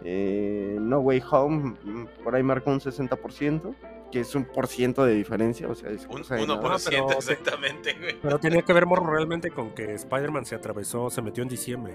[0.04, 3.75] eh, No Way Home mm, por ahí marcó un 60%,
[4.12, 6.77] que es un por ciento de diferencia, o sea, es Un cosa de 1% nada.
[6.89, 8.15] pero- exactamente, güey.
[8.21, 11.93] Pero tenía que ver, morro, realmente con que Spider-Man se atravesó, se metió en diciembre.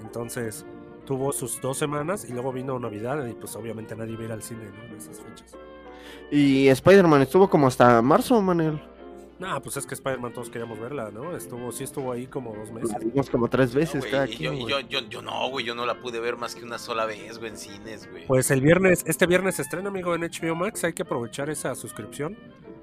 [0.00, 0.66] Entonces,
[1.04, 4.32] tuvo sus dos semanas y luego vino Navidad y pues obviamente nadie iba a ir
[4.32, 4.84] al cine, ¿no?
[4.84, 5.56] En esas fechas.
[6.30, 8.80] Y Spider-Man estuvo como hasta marzo, Manel.
[9.38, 11.36] Nah, pues es que Spider-Man todos queríamos verla, ¿no?
[11.36, 12.90] Estuvo, sí estuvo ahí como dos meses.
[12.92, 15.74] La vimos como tres No, veces cada y yo, yo, yo, yo no, güey, yo
[15.74, 18.26] no la pude ver más que una sola vez, güey, en cines, güey.
[18.26, 20.84] Pues el viernes, este viernes se estrena, amigo, en HBO Max.
[20.84, 22.36] Hay que aprovechar esa suscripción.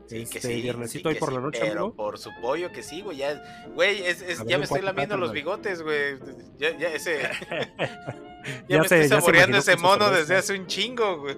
[0.07, 1.95] Sí, que este sí, viernesito sí ahí que por sí, la noche, pero amigo.
[1.95, 3.41] por su pollo que sí, güey, ya,
[3.73, 6.17] güey, es, es- ya me estoy lamiendo los bigotes, güey,
[6.59, 7.21] ya, ya ese,
[8.67, 11.37] ya, Ya me estoy saboreando ese mono desde hace un chingo, güey.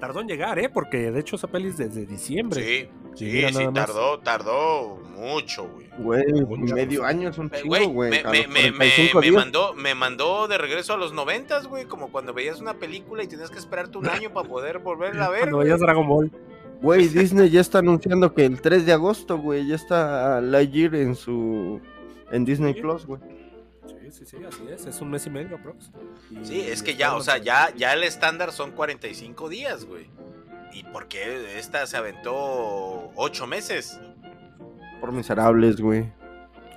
[0.00, 0.68] Tardó en llegar, ¿eh?
[0.68, 2.60] Porque de hecho esa peli es desde diciembre.
[2.62, 5.86] Sí, Sí, sí, tardó, tardó mucho, güey.
[5.98, 8.10] Güey, medio año es un chingo, Güey, güey.
[8.10, 9.34] me, me, me, me, 45 me días.
[9.36, 13.26] mandó, me mandó de regreso a los noventas, güey, como cuando veías una película y
[13.26, 15.66] tenías que esperarte un año para poder volverla a ver, Cuando güey.
[15.68, 16.30] veías Dragon Ball.
[16.80, 21.14] Güey, Disney ya está anunciando que el 3 de agosto, güey, ya está Lightyear en
[21.14, 21.80] su...
[22.30, 22.80] En Disney Sí.
[22.80, 23.20] Plus, güey.
[24.00, 24.86] Sí, sí, sí, así es.
[24.86, 25.90] Es un mes y medio, prox.
[26.30, 30.08] Y Sí, es que ya, o sea, ya, ya el estándar son 45 días, güey.
[30.72, 34.00] ¿Y por qué esta se aventó 8 meses?
[35.00, 36.12] Por miserables, güey.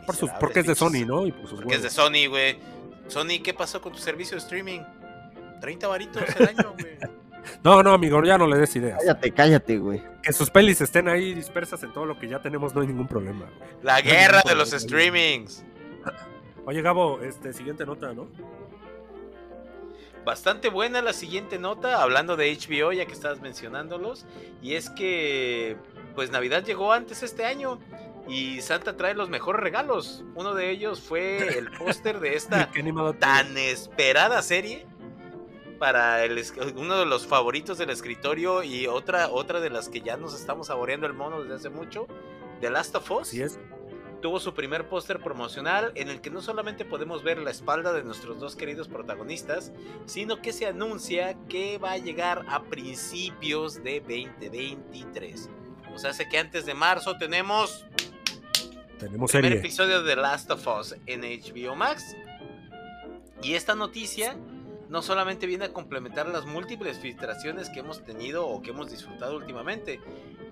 [0.05, 0.75] Por sus, porque es de.
[0.75, 1.25] Sony, ¿no?
[1.25, 1.89] Y pues sus Porque es de.
[1.89, 2.59] Sony, güey.
[3.07, 4.81] Sony, ¿qué pasó con tu servicio de streaming?
[5.61, 6.97] 30 varitos al año, güey.
[7.63, 8.99] No, no, amigo, ya no le des ideas.
[8.99, 10.01] Cállate, cállate, güey.
[10.23, 13.07] Que sus pelis estén ahí dispersas en todo lo que ya tenemos, no hay ningún
[13.07, 13.45] problema.
[13.45, 13.69] güey.
[13.83, 15.63] La guerra de los streamings.
[16.65, 18.27] Oye, Gabo, este, siguiente nota, ¿no?
[20.25, 24.25] Bastante buena la siguiente nota, hablando de HBO, ya que estabas mencionándolos.
[24.61, 25.77] Y es que,
[26.15, 27.79] pues Navidad llegó antes este año.
[28.27, 30.23] Y Santa trae los mejores regalos.
[30.33, 32.71] Uno de ellos fue el póster de esta
[33.19, 34.87] tan esperada serie
[35.77, 36.43] para el,
[36.75, 40.67] uno de los favoritos del escritorio y otra, otra de las que ya nos estamos
[40.67, 42.07] saboreando el mono desde hace mucho,
[42.61, 43.27] The Last of Us.
[43.27, 43.59] Así es.
[44.25, 48.03] Tuvo su primer póster promocional en el que no solamente podemos ver la espalda de
[48.03, 49.71] nuestros dos queridos protagonistas,
[50.07, 55.47] sino que se anuncia que va a llegar a principios de 2023.
[55.93, 57.85] O sea, hace que antes de marzo tenemos
[58.97, 59.59] Tenemos primer serie.
[59.59, 62.15] episodio de The Last of Us en HBO Max.
[63.43, 64.35] Y esta noticia
[64.89, 69.35] no solamente viene a complementar las múltiples filtraciones que hemos tenido o que hemos disfrutado
[69.37, 69.99] últimamente.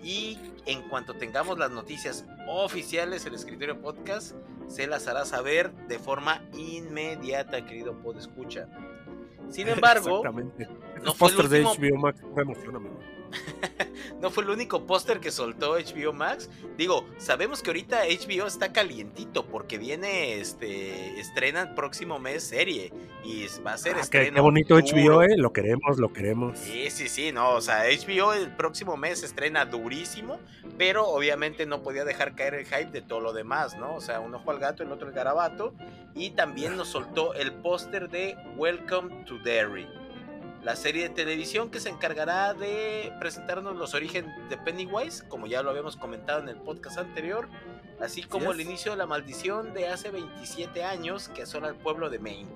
[0.04, 4.36] Y en cuanto tengamos las noticias oficiales, el escritorio podcast
[4.68, 8.68] se las hará saber de forma inmediata, querido pod escucha.
[9.50, 10.24] Sin embargo,
[11.04, 12.22] no fue el de HBO Max.
[14.24, 16.50] No fue el único póster que soltó HBO Max.
[16.78, 22.94] Digo, sabemos que ahorita HBO está calientito porque viene, este, estrena el próximo mes serie
[23.26, 25.18] y va a ser Ah, qué, estreno qué bonito duro.
[25.18, 25.36] HBO, eh.
[25.36, 26.58] Lo queremos, lo queremos.
[26.58, 30.40] Sí, sí, sí, no, o sea, HBO el próximo mes estrena durísimo,
[30.78, 33.94] pero obviamente no podía dejar caer el hype de todo lo demás, ¿no?
[33.94, 35.74] O sea, un ojo al gato, el otro el garabato,
[36.16, 39.86] y también nos soltó el póster de Welcome to Derry,
[40.64, 45.62] la serie de televisión que se encargará de presentarnos los orígenes de Pennywise, como ya
[45.62, 47.50] lo habíamos comentado en el podcast anterior,
[48.00, 52.10] así como el inicio de la maldición de hace 27 años que asola al pueblo
[52.10, 52.50] de Maine.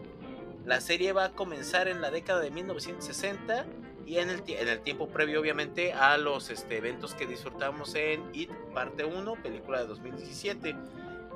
[0.65, 3.65] La serie va a comenzar en la década de 1960
[4.05, 8.23] y en el, en el tiempo previo obviamente a los este, eventos que disfrutamos en
[8.33, 10.75] It Parte 1, película de 2017.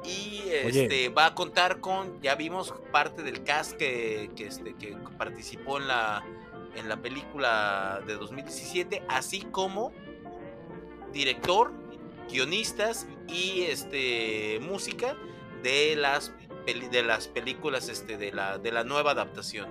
[0.03, 0.84] Y Oye.
[0.84, 5.77] este, va a contar con, ya vimos parte del cast que, que, este, que participó
[5.77, 6.23] en la,
[6.75, 9.91] en la película de 2017, así como
[11.13, 11.71] director,
[12.29, 15.15] guionistas y este, música
[15.63, 16.31] de las,
[16.65, 19.67] peli- de las películas este, de, la, de la nueva adaptación.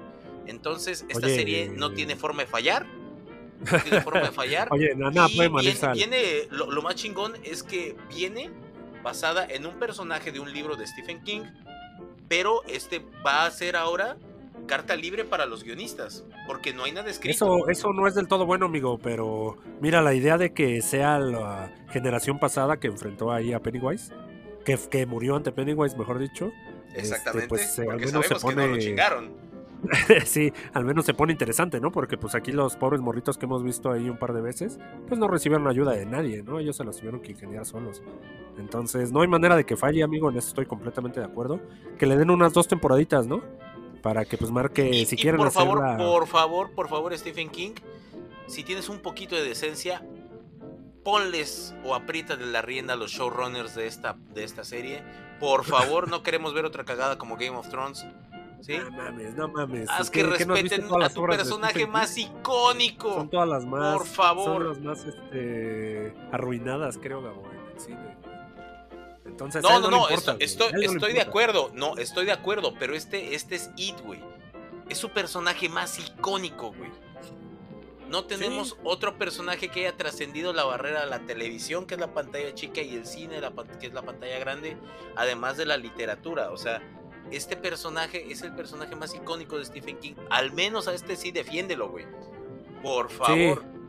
[0.46, 1.34] Entonces, esta Oye.
[1.36, 2.86] serie no tiene forma de fallar.
[3.70, 4.68] No tiene forma de fallar.
[4.70, 5.28] Oye, nada, nada
[5.94, 8.50] Y viene- lo, lo más chingón es que viene
[9.02, 11.42] basada en un personaje de un libro de Stephen King,
[12.28, 14.16] pero este va a ser ahora
[14.66, 17.34] carta libre para los guionistas, porque no hay nada escrito.
[17.34, 21.18] Eso, eso no es del todo bueno, amigo, pero mira, la idea de que sea
[21.18, 24.12] la generación pasada que enfrentó ahí a Pennywise,
[24.64, 26.50] que, que murió ante Pennywise, mejor dicho,
[26.88, 29.50] este, Exactamente, pues, eh, al menos se sabemos que no lo pone- chingaron.
[30.26, 31.90] sí, al menos se pone interesante, ¿no?
[31.90, 35.18] Porque pues aquí los pobres morritos que hemos visto ahí un par de veces, pues
[35.18, 36.58] no recibieron ayuda de nadie, ¿no?
[36.58, 38.02] Ellos se los tuvieron que ingeniar solos.
[38.58, 41.60] Entonces, no hay manera de que falle, amigo, en eso estoy completamente de acuerdo.
[41.98, 43.42] Que le den unas dos temporaditas, ¿no?
[44.02, 47.16] Para que pues marque, Y, si quieren por hacer favor, la- por favor, por favor,
[47.18, 47.72] Stephen King,
[48.46, 50.02] si tienes un poquito de decencia,
[51.04, 55.02] ponles o apriétale la rienda a los showrunners de esta, de esta serie.
[55.38, 58.06] Por favor, no queremos ver otra cagada como Game of Thrones.
[58.60, 58.76] ¿Sí?
[58.76, 59.88] No mames, no mames.
[59.88, 63.14] Haz ¿Qué- que no respeten a tu de personaje más icónico.
[63.14, 63.96] Son todas las más.
[63.96, 64.44] Por favor.
[64.44, 68.09] Son las más este, arruinadas, creo, Gabo, en el cine.
[69.40, 71.70] Entonces, No, no, no, importa, estoy, de acuerdo.
[71.72, 74.20] No, estoy de acuerdo, pero este, este es It, güey.
[74.90, 76.90] Es su personaje más icónico, güey.
[78.10, 82.12] No tenemos otro personaje que haya trascendido la barrera de la televisión, que es la
[82.12, 84.76] pantalla chica, y el cine, la que es la pantalla grande,
[85.16, 86.50] además de la literatura.
[86.50, 86.82] O sea,
[87.30, 90.14] este personaje es el personaje más icónico de Stephen King.
[90.28, 92.04] Al menos a este sí defiéndelo, güey.
[92.82, 93.62] Por favor.
[93.62, 93.79] sí,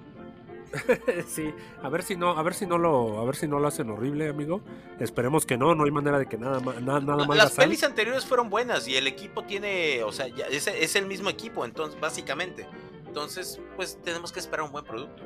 [1.84, 3.90] a ver si no, a ver si no lo, a ver si no lo hacen
[3.90, 4.62] horrible, amigo.
[5.00, 7.84] Esperemos que no, no hay manera de que nada, ma- na- nada más Las pelis
[7.84, 11.66] anteriores fueron buenas y el equipo tiene, o sea, ya es, es el mismo equipo,
[11.66, 12.68] entonces, básicamente.
[13.08, 15.22] Entonces, pues tenemos que esperar un buen producto.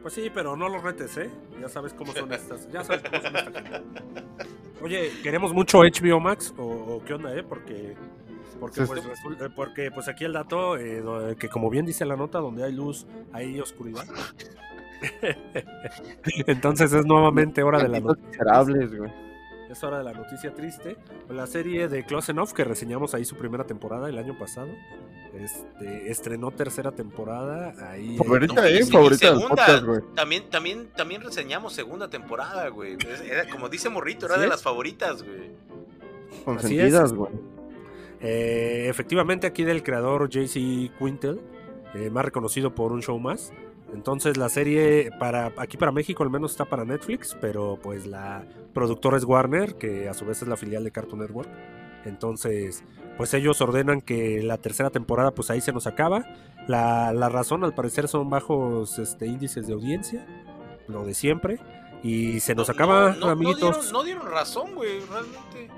[0.00, 1.30] Pues sí, pero no los retes, ¿eh?
[1.60, 4.02] Ya sabes cómo son estas, ya sabes cómo son esta gente.
[4.82, 7.42] Oye, queremos mucho HBO Max o, o qué onda, ¿eh?
[7.42, 7.94] Porque
[8.60, 9.08] porque pues, sí.
[9.08, 12.38] resul- eh, porque pues aquí el dato eh, do- que como bien dice la nota
[12.38, 14.04] donde hay luz hay oscuridad.
[16.46, 18.28] Entonces es nuevamente hora de la noticia.
[18.28, 19.10] miserables, güey.
[19.70, 20.96] Es hora de la noticia triste.
[21.28, 24.68] La serie de Close Enough, que reseñamos ahí su primera temporada el año pasado.
[25.32, 27.72] Este, estrenó tercera temporada.
[27.88, 28.16] Ahí.
[28.16, 29.48] Favorita, eh, favorita del segunda.
[29.64, 30.00] podcast, güey.
[30.16, 32.96] También, también, también reseñamos segunda temporada, güey.
[33.24, 34.50] Era, como dice Morrito, era ¿Así de es?
[34.50, 35.50] las favoritas, güey.
[36.44, 37.30] Consentidas, güey.
[38.20, 41.40] Eh, efectivamente, aquí del creador JC Quintel,
[41.94, 43.52] eh, más reconocido por un show más.
[43.92, 48.44] Entonces la serie para aquí para México al menos está para Netflix, pero pues la
[48.72, 51.48] productora es Warner, que a su vez es la filial de Cartoon Network.
[52.04, 52.84] Entonces,
[53.16, 56.24] pues ellos ordenan que la tercera temporada pues ahí se nos acaba.
[56.68, 60.24] La, la razón al parecer son bajos este, índices de audiencia,
[60.86, 61.58] lo de siempre.
[62.04, 63.60] Y se nos No- acaba, no, no- no amiguitos.
[63.76, 65.68] dieron, no dieron razón, güey, realmente.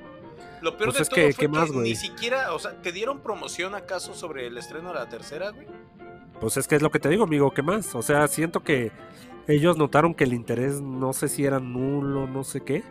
[0.62, 1.88] Lo peor Pues de es todo que, fue ¿qué más, que güey?
[1.90, 5.66] ni siquiera, o sea, ¿te dieron promoción acaso sobre el estreno de la tercera, güey?
[6.40, 7.94] Pues es que es lo que te digo, amigo, ¿qué más?
[7.94, 8.90] O sea, siento que
[9.48, 12.82] ellos notaron que el interés, no sé si era nulo, no sé qué.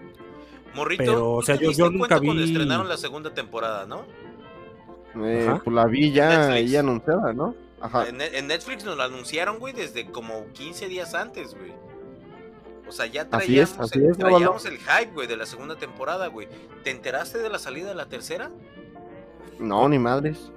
[0.76, 4.06] Morrito, Pero, o sea, yo- yo nunca cuenta cuando vi- estrenaron la segunda temporada, ¿no?
[5.16, 7.54] Eh, pues la vi ya ahí anunciada, ¿no?
[7.82, 8.08] Ajá.
[8.08, 11.74] En, en Netflix nos lo anunciaron, güey, desde como 15 días antes, güey.
[12.92, 15.78] O sea, ya Así es, traíamos, así es, traíamos el hype, güey, de la segunda
[15.78, 16.50] temporada, güey.
[16.84, 18.52] ¿Te enteraste de la salida de la tercera?
[19.60, 20.52] No, ni madres.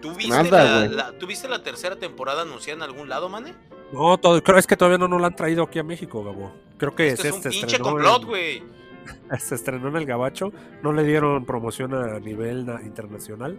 [0.00, 0.96] ¿Tú viste, Nada, la, güey.
[0.96, 3.54] la- ¿tú viste la tercera temporada anunciada en algún lado, mane?
[3.92, 6.52] No, todo, creo es que todavía no nos la han traído aquí a México, Gabo.
[6.78, 8.62] Creo que se, es un se pinche estrenó complot, en- güey.
[9.40, 10.52] se estrenó en el Gabacho,
[10.82, 13.58] no le dieron promoción a nivel na- internacional.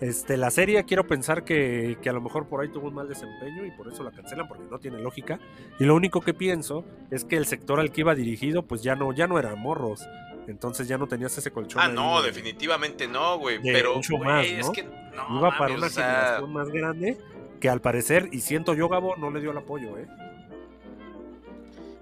[0.00, 3.08] Este, la serie quiero pensar que, que a lo mejor por ahí tuvo un mal
[3.08, 5.40] desempeño y por eso la cancelan porque no tiene lógica.
[5.80, 8.94] Y lo único que pienso es que el sector al que iba dirigido pues ya
[8.94, 10.06] no, ya no eran morros.
[10.46, 11.82] Entonces ya no tenías ese colchón.
[11.82, 13.60] Ah, no, de- definitivamente no, güey.
[13.60, 14.72] Pero, mucho más, es ¿no?
[14.72, 15.38] que no.
[15.40, 17.18] Iba para una o sea, generación más grande
[17.60, 20.06] que al parecer, y siento yo, Gabo, no le dio el apoyo, ¿eh?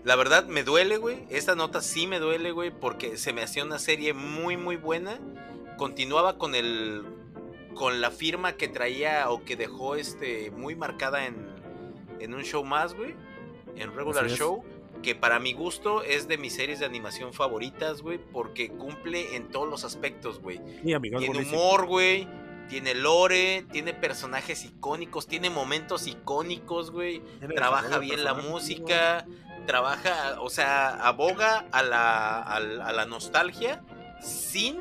[0.05, 1.25] La verdad me duele, güey.
[1.31, 5.19] Esta nota sí me duele, güey, porque se me hacía una serie muy, muy buena.
[5.79, 7.03] Continuaba con el.
[7.77, 10.51] Con la firma que traía o que dejó este.
[10.51, 11.37] muy marcada en.
[12.19, 13.15] en un show más, güey.
[13.77, 14.65] En regular show.
[15.03, 18.19] Que para mi gusto es de mis series de animación favoritas, güey.
[18.19, 20.59] Porque cumple en todos los aspectos, güey.
[20.83, 22.27] Sí, Tiene humor, güey.
[22.69, 27.23] Tiene lore, tiene personajes icónicos, tiene momentos icónicos, güey
[27.55, 29.25] trabaja bien la música,
[29.69, 33.85] trabaja, o sea, aboga a la, al- a la nostalgia
[34.21, 34.81] sin,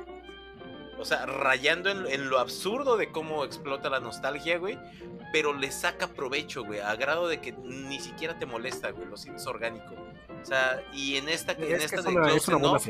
[1.00, 4.78] o sea, rayando en, en lo absurdo de cómo explota la nostalgia, güey,
[5.32, 9.18] pero le saca provecho, güey, a grado de que ni siquiera te molesta, güey, lo
[9.18, 9.94] sientes orgánico.
[10.42, 12.82] O sea, y en esta, en esta es de una, Close Enough,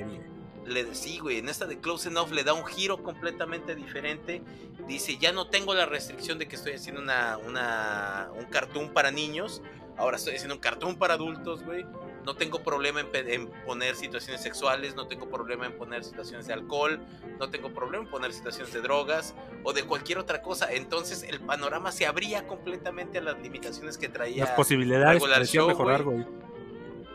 [0.65, 4.41] le, sí, güey, en esta de Close Enough le da un giro completamente diferente.
[4.87, 9.11] Dice, ya no tengo la restricción de que estoy haciendo una, una, un cartoon para
[9.11, 9.61] niños.
[9.97, 11.85] Ahora estoy haciendo un cartoon para adultos, güey.
[12.25, 16.99] No tengo problema en, poner situaciones sexuales, no tengo problema en poner situaciones de alcohol,
[17.39, 20.71] no tengo problema en poner situaciones de drogas o de cualquier otra cosa.
[20.71, 25.21] Entonces el panorama se abría completamente a las limitaciones que traía Las posibilidades
[25.51, 26.23] show, mejorar, güey.
[26.23, 26.27] güey.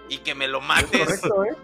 [0.09, 1.01] y que me lo mates.
[1.01, 1.57] Correcto, ¿eh?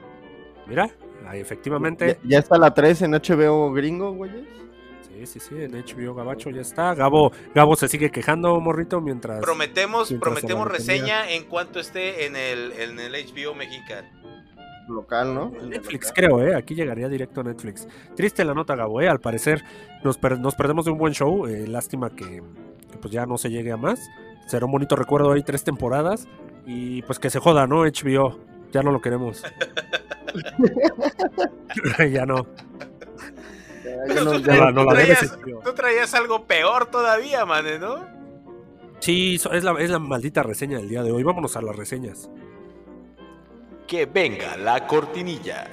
[0.66, 0.90] Mira,
[1.26, 2.18] ahí efectivamente.
[2.24, 4.66] Ya, ya está la 3 en HBO gringo, güeyes.
[5.19, 6.95] Sí, sí, sí, en HBO Gabacho ya está.
[6.95, 9.41] Gabo, Gabo se sigue quejando, morrito, mientras.
[9.41, 14.09] Prometemos, Mientras prometemos reseña en cuanto esté en el, en el HBO mexicano.
[14.89, 15.51] Local, ¿no?
[15.67, 16.55] Netflix, creo, ¿eh?
[16.55, 17.89] Aquí llegaría directo a Netflix.
[18.14, 19.09] Triste la nota, Gabo, ¿eh?
[19.09, 19.62] Al parecer
[20.05, 21.47] nos, per- nos perdemos de un buen show.
[21.47, 22.43] eh, lástima que,
[22.93, 23.99] que, pues ya no se llegue a más.
[24.47, 26.29] Será un bonito recuerdo ahí, tres temporadas.
[26.67, 27.83] Y pues que se joda, ¿no?
[27.85, 28.39] HBO.
[28.71, 29.43] Ya no lo queremos.
[32.12, 32.47] ya no.
[34.09, 35.62] Ya, ya no- Tú ya No la, no- no la debes, traías-.
[35.64, 38.04] Tú traías algo peor todavía, mane, ¿no?
[39.00, 41.22] Sí, es la, es la maldita reseña del día de hoy.
[41.22, 42.30] Vámonos a las reseñas.
[43.86, 45.68] Que venga la cortinilla.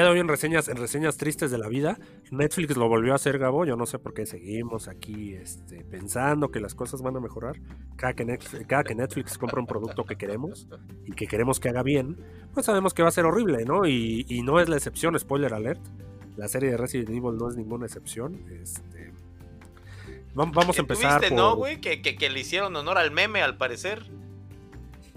[0.00, 1.98] Día de hoy en reseñas, en reseñas tristes de la vida,
[2.30, 3.64] Netflix lo volvió a hacer, Gabo.
[3.64, 7.60] Yo no sé por qué seguimos aquí este, pensando que las cosas van a mejorar.
[7.96, 10.66] Cada que, Netflix, cada que Netflix compra un producto que queremos
[11.04, 12.16] y que queremos que haga bien,
[12.54, 13.86] pues sabemos que va a ser horrible, ¿no?
[13.86, 15.80] Y, y no es la excepción, spoiler alert.
[16.36, 18.40] La serie de Resident Evil no es ninguna excepción.
[18.50, 19.12] Este,
[20.34, 21.44] vam- vamos a empezar tuviste, por...
[21.44, 21.80] ¿no, güey?
[21.80, 24.10] Que, que, que le hicieron honor al meme, al parecer.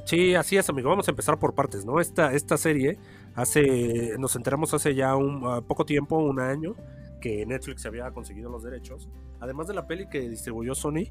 [0.06, 0.90] Sí, así es, amigo.
[0.90, 2.02] Vamos a empezar por partes, ¿no?
[2.02, 2.98] Esta, esta serie,
[3.36, 6.76] hace, nos enteramos hace ya un ah, poco tiempo, un año,
[7.22, 9.08] que Netflix había conseguido los derechos.
[9.40, 11.06] Además de la peli que distribuyó Sony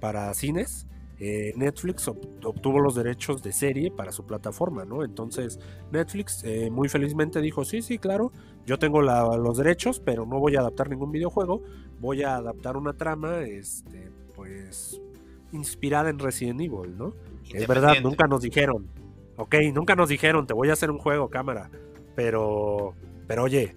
[0.00, 0.86] para cines,
[1.20, 5.02] eh, Netflix ob- obtuvo los derechos de serie para su plataforma, ¿no?
[5.02, 5.58] Entonces,
[5.90, 8.30] Netflix eh, muy felizmente dijo, sí, sí, claro,
[8.66, 11.60] yo tengo la- los derechos, pero no voy a adaptar ningún videojuego,
[11.98, 15.00] voy a adaptar una trama, este, pues,
[15.50, 17.14] inspirada en Resident Evil, ¿no?
[17.52, 18.86] Es verdad, nunca nos dijeron.
[19.38, 21.70] Ok, nunca nos dijeron, te voy a hacer un juego, cámara.
[22.16, 22.94] Pero,
[23.28, 23.76] pero oye,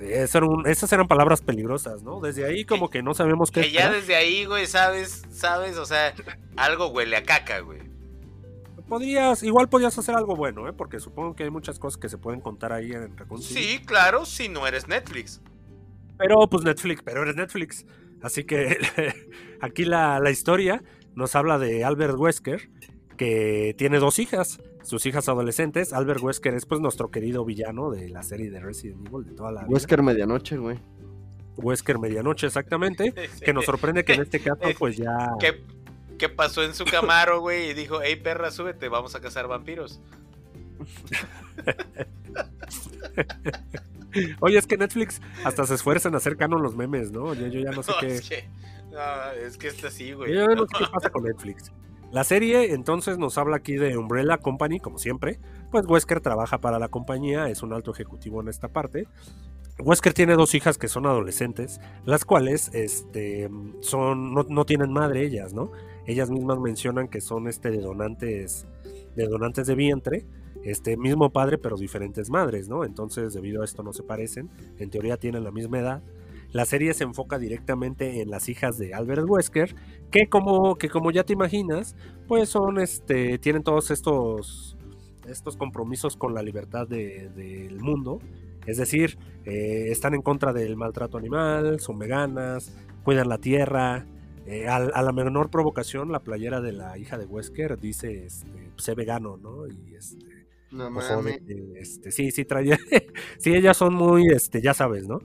[0.00, 2.20] esas eran palabras peligrosas, ¿no?
[2.20, 4.00] Desde ahí como que no sabemos qué Que ya esperar.
[4.00, 6.14] desde ahí, güey, sabes, sabes, o sea,
[6.56, 7.80] algo huele a caca, güey.
[8.88, 10.72] Podrías, igual podías hacer algo bueno, ¿eh?
[10.72, 13.62] Porque supongo que hay muchas cosas que se pueden contar ahí en City.
[13.62, 15.40] Sí, claro, si no eres Netflix.
[16.18, 17.86] Pero pues Netflix, pero eres Netflix.
[18.22, 18.76] Así que
[19.60, 20.82] aquí la, la historia
[21.14, 22.70] nos habla de Albert Wesker,
[23.16, 25.92] que tiene dos hijas, sus hijas adolescentes.
[25.92, 29.52] Albert Wesker es pues nuestro querido villano de la serie de Resident Evil de toda
[29.52, 29.70] la vida.
[29.70, 30.78] Wesker Medianoche, güey.
[31.56, 33.14] Wesker Medianoche, exactamente.
[33.44, 35.32] Que nos sorprende que en este caso pues ya...
[35.38, 35.62] ¿Qué,
[36.18, 37.70] qué pasó en su camaro, güey?
[37.70, 40.00] Y dijo, hey perra, súbete, vamos a cazar vampiros.
[44.40, 47.34] Oye, es que Netflix hasta se esfuerza en hacer canon los memes, ¿no?
[47.34, 48.14] Yo, yo ya no sé No, qué...
[48.16, 48.48] es que,
[48.90, 50.34] no, es que está así, güey.
[50.34, 51.72] Yo no sé qué pasa con Netflix.
[52.12, 55.40] La serie entonces nos habla aquí de Umbrella Company, como siempre.
[55.70, 59.08] Pues Wesker trabaja para la compañía, es un alto ejecutivo en esta parte.
[59.78, 63.48] Wesker tiene dos hijas que son adolescentes, las cuales este,
[63.80, 65.72] son, no, no tienen madre ellas, ¿no?
[66.06, 68.66] Ellas mismas mencionan que son este, de donantes
[69.16, 70.26] de donantes de vientre
[70.64, 72.84] este mismo padre pero diferentes madres, ¿no?
[72.84, 76.02] Entonces debido a esto no se parecen, en teoría tienen la misma edad.
[76.52, 79.74] La serie se enfoca directamente en las hijas de Albert Wesker,
[80.10, 81.96] que como, que como ya te imaginas,
[82.28, 84.76] pues son, este, tienen todos estos,
[85.26, 88.18] estos compromisos con la libertad del mundo.
[88.66, 94.06] Es decir, eh, están en contra del maltrato animal, son veganas, cuidan la tierra,
[94.46, 98.94] eh, a, la menor provocación, la playera de la hija de Wesker dice, este, sé
[98.94, 99.66] vegano, ¿no?
[99.68, 100.26] Y este,
[100.70, 101.40] No de mames.
[101.76, 102.76] este, sí, sí, trae,
[103.38, 105.20] sí, ellas son muy, este, ya sabes, ¿no?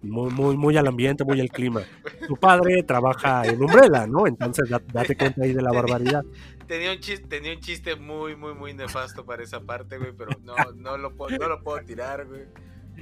[0.00, 1.82] Muy, muy, muy al ambiente, muy al clima.
[2.28, 4.26] Tu padre trabaja en Umbrella, ¿no?
[4.28, 6.22] Entonces da- date cuenta ahí de la barbaridad.
[6.68, 10.30] Tenía un chiste, tenía un chiste muy, muy, muy nefasto para esa parte, güey, pero
[10.44, 12.42] no, no lo puedo, no lo puedo tirar, güey.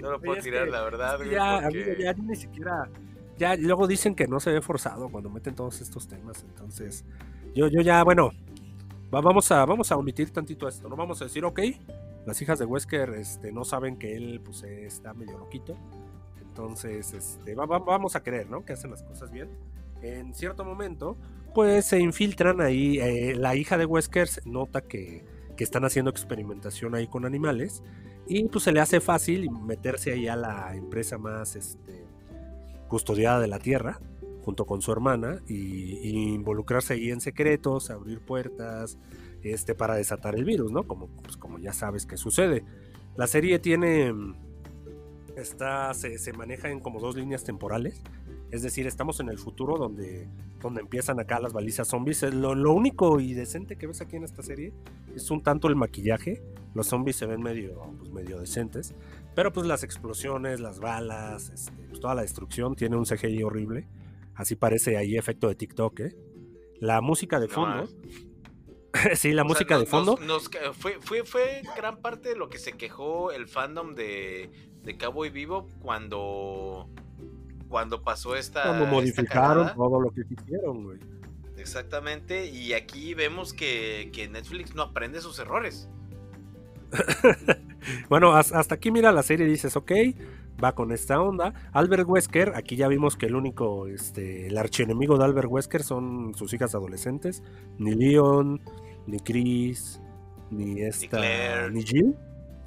[0.00, 1.30] No lo puedo tirar, que- la verdad, güey.
[1.30, 2.88] ya, porque- amigo, ya ni siquiera.
[3.38, 6.42] Ya luego dicen que no se ve forzado cuando meten todos estos temas.
[6.48, 7.04] Entonces,
[7.54, 8.30] yo, yo ya, bueno,
[9.14, 10.88] va- vamos a, vamos a omitir tantito esto.
[10.88, 11.60] No vamos a decir, ok,
[12.24, 15.76] las hijas de Wesker este, no saben que él pues, está medio loquito.
[16.60, 18.64] Entonces, este, va- va- vamos a creer, ¿no?
[18.64, 19.50] Que hacen las cosas bien.
[20.00, 21.18] En cierto momento,
[21.54, 22.98] pues se infiltran ahí.
[22.98, 25.22] eh, la hija de Wesker nota que,
[25.54, 27.82] que están haciendo experimentación ahí con animales.
[28.26, 32.04] Y pues se le hace fácil meterse ahí a la empresa más este,
[32.88, 34.00] custodiada de la Tierra,
[34.42, 38.96] junto con su hermana, y, y involucrarse ahí en secretos, abrir puertas,
[39.42, 40.84] este, para desatar el virus, ¿no?
[40.84, 42.64] Como, pues, como ya sabes que sucede.
[43.14, 44.14] La serie tiene.
[45.36, 48.02] Está, se, se maneja en como dos líneas temporales.
[48.50, 50.28] Es decir, estamos en el futuro donde,
[50.60, 52.22] donde empiezan acá las balizas zombies.
[52.22, 54.72] Lo, lo único y decente que ves aquí en esta serie
[55.14, 56.42] es un tanto el maquillaje.
[56.74, 58.94] Los zombies se ven medio, pues, medio decentes.
[59.34, 63.86] Pero pues las explosiones, las balas, este, pues, toda la destrucción tiene un CGI horrible.
[64.34, 66.16] Así parece ahí efecto de TikTok, ¿eh?
[66.78, 67.88] La música de fondo.
[69.14, 70.16] sí, la O sea, música nos- de fondo.
[70.18, 73.94] nos- nos ca- fue, fue, fue gran parte de lo que se quejó el fandom
[73.94, 74.50] de,
[74.82, 76.88] de Cowboy Vivo cuando,
[77.68, 78.62] cuando pasó esta.
[78.64, 80.98] Cuando modificaron todo lo que quisieron, güey.
[81.56, 85.88] Exactamente, y aquí vemos que, que Netflix no aprende sus errores.
[88.08, 89.92] Bueno, has- hasta aquí mira la serie y dices, ok,
[90.62, 91.54] va con esta onda.
[91.72, 96.34] Albert Wesker, aquí ya vimos que el único, este, el archienemigo de Albert Wesker son
[96.34, 97.44] sus hijas adolescentes.
[97.78, 98.60] Ni Leon,
[99.06, 100.00] ni Chris,
[100.50, 101.70] ni esta, Claire.
[101.70, 102.16] ni Jill.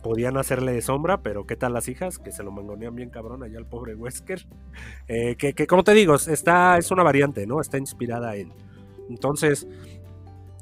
[0.02, 2.20] Podían hacerle sombra, pero ¿qué tal las hijas?
[2.20, 4.46] Que se lo mangonean bien cabrón allá al pobre Wesker.
[5.08, 7.62] Eh, que, que, como te digo, está, es una variante, ¿no?
[7.62, 8.54] Está inspirada en...
[9.10, 9.68] Entonces,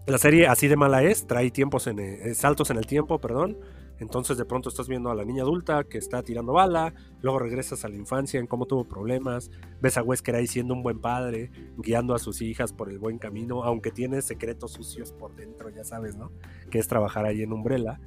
[0.05, 3.57] la serie así de mala es, trae tiempos en, eh, saltos en el tiempo, perdón.
[3.99, 7.83] Entonces de pronto estás viendo a la niña adulta que está tirando bala, luego regresas
[7.83, 11.51] a la infancia en cómo tuvo problemas, ves a Wesker ahí siendo un buen padre,
[11.77, 15.83] guiando a sus hijas por el buen camino, aunque tiene secretos sucios por dentro, ya
[15.83, 16.31] sabes, ¿no?
[16.69, 17.99] Que es trabajar ahí en Umbrella.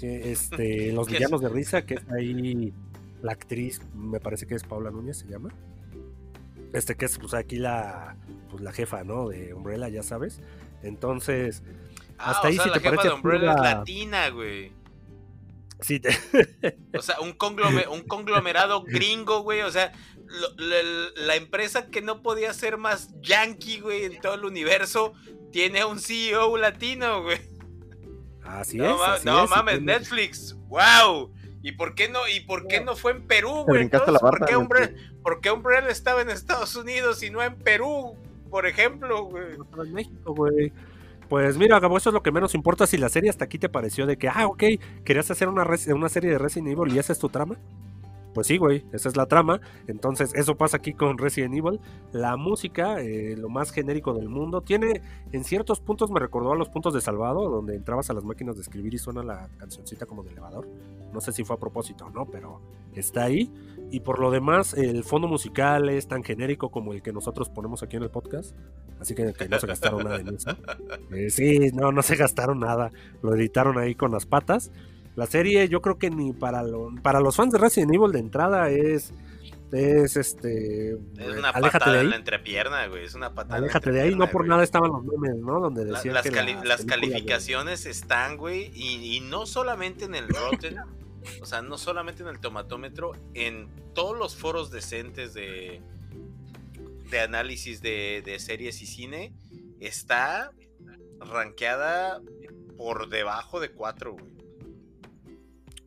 [0.00, 2.72] Este, los villanos de risa, que es ahí
[3.22, 5.50] la actriz, me parece que es Paula Núñez, se llama.
[6.72, 8.16] Este que es pues aquí la,
[8.50, 9.28] pues, la jefa, ¿no?
[9.28, 10.40] De Umbrella, ya sabes.
[10.82, 11.62] Entonces,
[12.18, 14.72] Ah, Hasta o ahí sea, la te jefa parece de Umbrella es latina, güey.
[15.80, 16.16] Sí, te-
[16.96, 19.62] O sea, un, conglome- un conglomerado gringo, güey.
[19.62, 19.92] O sea,
[20.26, 20.76] lo- la,
[21.16, 25.12] la empresa que no podía ser más yankee, güey, en todo el universo,
[25.52, 27.38] tiene un CEO latino, güey.
[28.44, 28.98] así No, es.
[28.98, 30.56] ma- así no es, mames, tiene- Netflix.
[30.68, 31.32] ¡Wow!
[31.62, 33.82] ¿Y por qué no, y por qué no fue en Perú, güey?
[33.82, 34.56] Entonces, la ¿por, qué.
[34.56, 38.16] Umbrella, ¿Por qué Umbrella estaba en Estados Unidos y no en Perú,
[38.50, 39.56] por ejemplo, güey?
[39.58, 40.72] no estaba en México, güey.
[41.28, 43.68] Pues mira, Gabo, eso es lo que menos importa si la serie hasta aquí te
[43.68, 44.62] pareció de que, ah, ok,
[45.04, 45.66] querías hacer una,
[46.08, 47.56] serie de Resident Evil y esa es tu trama.
[48.32, 49.60] Pues sí, güey, esa es la trama.
[49.86, 51.80] Entonces, eso pasa aquí con Resident Evil.
[52.12, 55.00] La música, eh, lo más genérico del mundo, tiene,
[55.32, 58.56] en ciertos puntos me recordó a los puntos de Salvado, donde entrabas a las máquinas
[58.56, 60.68] de escribir y suena la cancioncita como de elevador.
[61.14, 62.60] No sé si fue a propósito o no, pero
[62.94, 63.50] está ahí.
[63.90, 67.82] Y por lo demás, el fondo musical es tan genérico como el que nosotros ponemos
[67.82, 68.54] aquí en el podcast.
[69.00, 70.50] Así que, que no se gastaron nada en eso.
[71.12, 72.90] Eh, sí, no, no se gastaron nada.
[73.22, 74.70] Lo editaron ahí con las patas.
[75.14, 78.18] La serie, yo creo que ni para, lo- para los fans de Resident Evil de
[78.18, 79.12] entrada es.
[79.72, 80.90] Es este.
[80.92, 80.98] Es
[81.38, 82.10] una aléjate patada de en ahí.
[82.10, 83.04] la entrepierna, güey.
[83.04, 83.58] Es una patada.
[83.58, 84.14] en Aléjate de ahí.
[84.14, 84.50] No por güey.
[84.50, 85.58] nada estaban los memes, ¿no?
[85.60, 89.20] Donde La- decían las, que cali- las las películas de- calificaciones están, güey, y, y
[89.20, 90.76] no solamente en el Rotten,
[91.40, 95.80] o sea, no solamente en el tomatómetro, en todos los foros decentes de,
[97.10, 99.32] de análisis de, de series y cine,
[99.80, 100.50] está
[101.20, 102.20] rankeada
[102.76, 104.36] por debajo de 4, güey.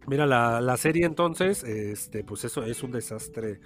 [0.07, 3.59] Mira, la, la serie entonces, este, pues eso es un desastre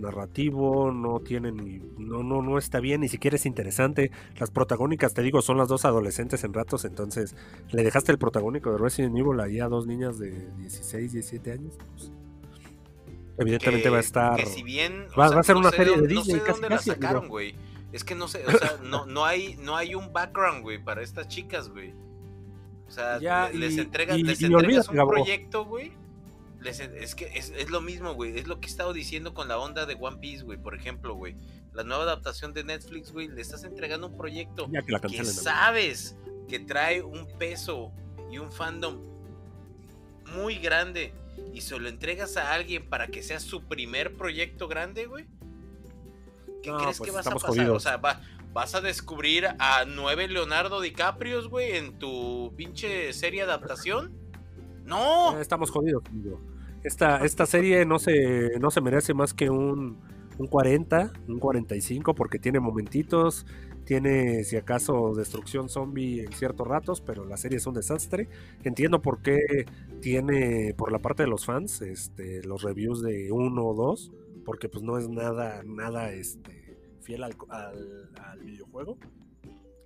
[0.00, 4.10] narrativo, no tiene ni, no, no, no está bien, ni siquiera es interesante.
[4.38, 7.36] Las protagónicas, te digo, son las dos adolescentes en ratos, entonces
[7.70, 11.74] le dejaste el protagónico de Resident Evil ahí a dos niñas de 16, 17 años.
[11.96, 12.12] pues,
[13.38, 14.36] evidentemente que- va a estar.
[14.36, 16.44] que si bien, va- sea, va a ser no una serie de no Disney, sé
[16.44, 17.02] casi, dónde la casi, amigo.
[17.06, 17.54] sacaron, güey.
[17.92, 21.02] Es que no sé, o sea, no, no hay, no hay un background, güey, para
[21.02, 21.92] estas chicas, güey.
[22.86, 25.92] O sea, Ya, le- les y- entregas, y- les y entregas un proyecto, güey.
[26.60, 28.38] Les- es que es, es lo mismo, güey.
[28.38, 30.58] Es lo que he estado diciendo con la onda de One Piece, güey.
[30.58, 31.36] Por ejemplo, güey.
[31.72, 33.28] La nueva adaptación de Netflix, güey.
[33.28, 36.16] Le estás entregando un proyecto Ya que la sabes
[36.48, 37.92] que trae un peso
[38.30, 39.00] y un fandom
[40.34, 41.12] muy grande
[41.54, 45.26] y se lo entregas a alguien para que sea su primer proyecto grande, güey.
[46.62, 47.70] ¿Qué No, crees pues que vas a pasar?
[47.70, 48.20] O sea, va-
[48.52, 54.12] vas a descubrir a nueve Leonardo DiCaprios, güey, en tu pinche serie adaptación.
[54.90, 56.40] No, Estamos jodidos, amigo.
[56.82, 59.98] Esta, esta serie no se, no se merece más que un,
[60.38, 63.46] un 40, un 45, porque tiene momentitos,
[63.84, 68.28] tiene si acaso destrucción zombie en ciertos ratos, pero la serie es un desastre.
[68.64, 69.66] Entiendo por qué
[70.00, 74.10] tiene, por la parte de los fans, este, los reviews de uno o dos,
[74.44, 78.96] porque pues no es nada, nada este, fiel al, al- al videojuego.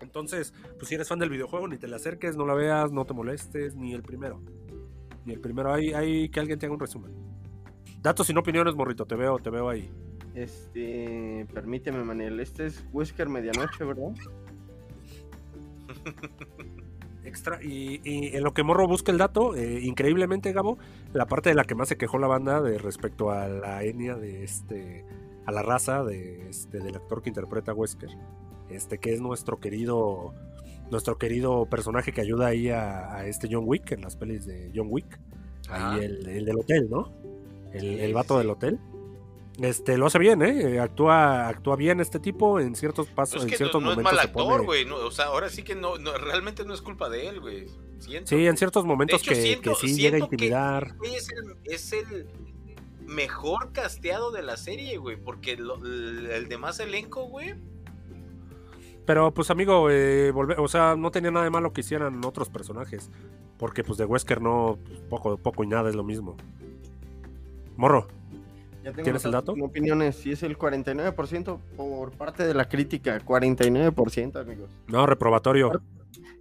[0.00, 3.04] Entonces, pues si eres fan del videojuego, ni te le acerques, no la veas, no
[3.06, 4.40] te molestes, ni el primero.
[5.24, 7.12] Ni el primero, hay, hay que alguien te haga un resumen.
[8.00, 9.90] Datos y no opiniones, morrito, te veo, te veo ahí.
[10.34, 12.40] Este, permíteme, Manel.
[12.40, 14.12] Este es Whisker Medianoche, ¿verdad?
[17.24, 20.76] Extra, y, y en lo que Morro busca el dato, eh, increíblemente, Gabo,
[21.14, 24.14] la parte de la que más se quejó la banda de respecto a la etnia
[24.16, 25.06] de este,
[25.46, 28.10] a la raza de este, del actor que interpreta a Wesker,
[28.68, 30.34] este, que es nuestro querido,
[30.90, 34.70] nuestro querido personaje que ayuda ahí a, a este John Wick en las pelis de
[34.74, 35.18] John Wick,
[35.68, 37.12] ahí el, el del hotel, ¿no?
[37.72, 38.38] El, el vato sí.
[38.38, 38.78] del hotel.
[39.60, 40.80] Este, lo hace bien, ¿eh?
[40.80, 43.96] Actúa, actúa bien este tipo en ciertos pasos, es en que no, ciertos no es
[43.96, 44.84] momentos mal actor, güey.
[44.84, 47.66] no, o sea, ahora sí que no, no, realmente no es culpa de él, güey.
[48.24, 50.96] Sí, en ciertos momentos hecho, que, siento- que sí llega a intimidar.
[51.04, 52.26] Es el, es el
[53.06, 55.16] mejor casteado de la serie, güey.
[55.16, 57.54] Porque lo- el, el demás elenco, güey.
[59.06, 62.48] Pero pues amigo, eh, volve- o sea, no tenía nada de malo que hicieran otros
[62.48, 63.10] personajes.
[63.58, 66.36] Porque pues de Wesker no, pues, poco, poco y nada es lo mismo.
[67.76, 68.06] Morro,
[68.82, 69.52] Ya tengo ¿Tienes el dato?
[69.60, 74.70] Opiniones, sí es el 49% por parte de la crítica, 49%, amigos.
[74.88, 75.80] no, reprobatorio.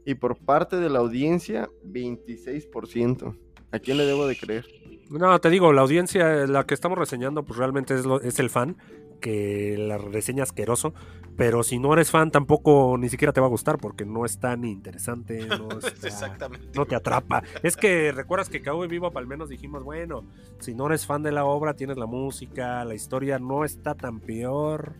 [0.05, 3.35] Y por parte de la audiencia, 26%.
[3.71, 4.65] ¿A quién le debo de creer?
[5.09, 8.49] No, te digo, la audiencia, la que estamos reseñando, pues realmente es, lo- es el
[8.49, 8.75] fan,
[9.23, 10.93] que la reseña asqueroso.
[11.35, 14.39] Pero si no eres fan, tampoco ni siquiera te va a gustar, porque no es
[14.39, 16.67] tan interesante, no, está- Exactamente.
[16.75, 17.41] no te atrapa.
[17.63, 20.25] Es que recuerdas que Cowboy Vivo al menos dijimos, bueno,
[20.59, 24.19] si no eres fan de la obra, tienes la música, la historia no está tan
[24.19, 24.93] peor.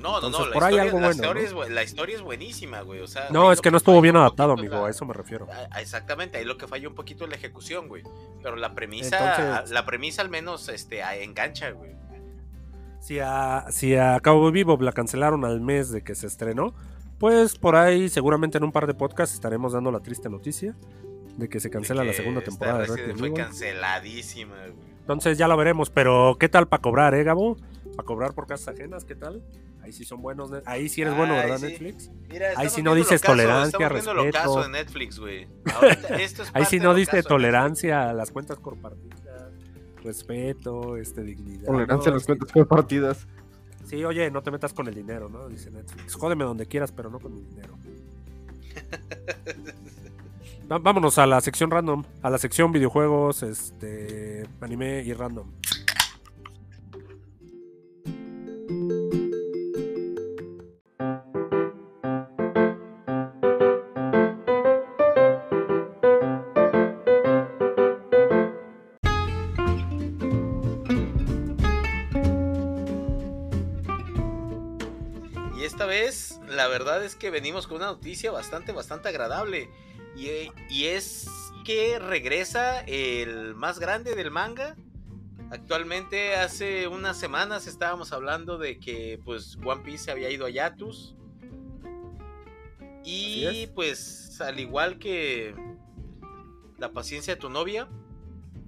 [0.00, 0.38] No, no, no.
[0.38, 1.62] Por ahí historia, algo la, bueno, historia ¿no?
[1.64, 3.00] es, la historia es buenísima, güey.
[3.00, 5.46] O sea, No, es que no estuvo bien adaptado, amigo, la- a eso me refiero.
[5.52, 8.02] Ah, Exactamente, ahí lo que falla un poquito es la ejecución, güey.
[8.42, 11.99] Pero la premisa, Entonces- la premisa al menos este, engancha, güey.
[13.00, 16.74] Si a, si a Cowboy Vivo la cancelaron al mes de que se estrenó,
[17.18, 20.76] pues por ahí seguramente en un par de podcasts estaremos dando la triste noticia
[21.36, 24.90] de que se cancela la segunda temporada de Fue canceladísima, güey.
[25.00, 27.56] Entonces ya lo veremos, pero ¿qué tal para cobrar, eh, Gabo?
[27.96, 29.42] Para cobrar por casas ajenas, ¿qué tal?
[29.82, 31.66] Ahí sí son buenos, ahí sí eres bueno, ¿verdad, sí.
[31.66, 32.10] Netflix?
[32.28, 34.20] Mira, Ahí sí no dices el ocaso, tolerancia, respeto.
[34.20, 35.48] ocaso de Netflix, güey.
[35.74, 39.20] Ahorita, esto es Ahí sí no de tolerancia a las cuentas compartidas,
[40.00, 41.66] respeto, este, dignidad.
[41.66, 43.26] Tolerancia No, a las es que- cuentas compartidas.
[43.86, 45.48] Sí, oye, no te metas con el dinero, ¿no?
[45.48, 46.14] Dice Netflix.
[46.14, 47.76] Jódeme donde quieras, pero no con mi dinero.
[50.68, 55.48] Vámonos a la sección random, a la sección videojuegos, este, anime y random.
[77.30, 79.70] Que venimos con una noticia bastante, bastante agradable.
[80.16, 81.28] Y, eh, y es
[81.64, 84.76] que regresa el más grande del manga.
[85.50, 90.50] Actualmente, hace unas semanas estábamos hablando de que pues One Piece se había ido a
[90.50, 91.16] Yatus.
[93.04, 95.54] Y pues, al igual que
[96.78, 97.88] la paciencia de tu novia,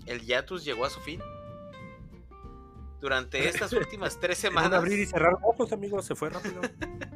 [0.06, 1.20] el Yatus llegó a su fin.
[3.00, 4.72] Durante estas últimas tres semanas.
[4.72, 6.60] abrir y cerrar ojos, amigos, se fue rápido.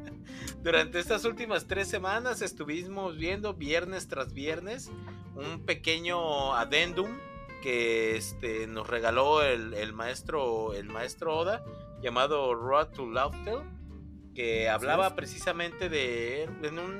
[0.67, 4.91] Durante estas últimas tres semanas estuvimos viendo viernes tras viernes
[5.33, 7.07] un pequeño adendum
[7.63, 11.63] que este, nos regaló el, el maestro el maestro Oda
[12.01, 13.59] llamado Road to Laughter
[14.35, 16.99] que hablaba precisamente de en un-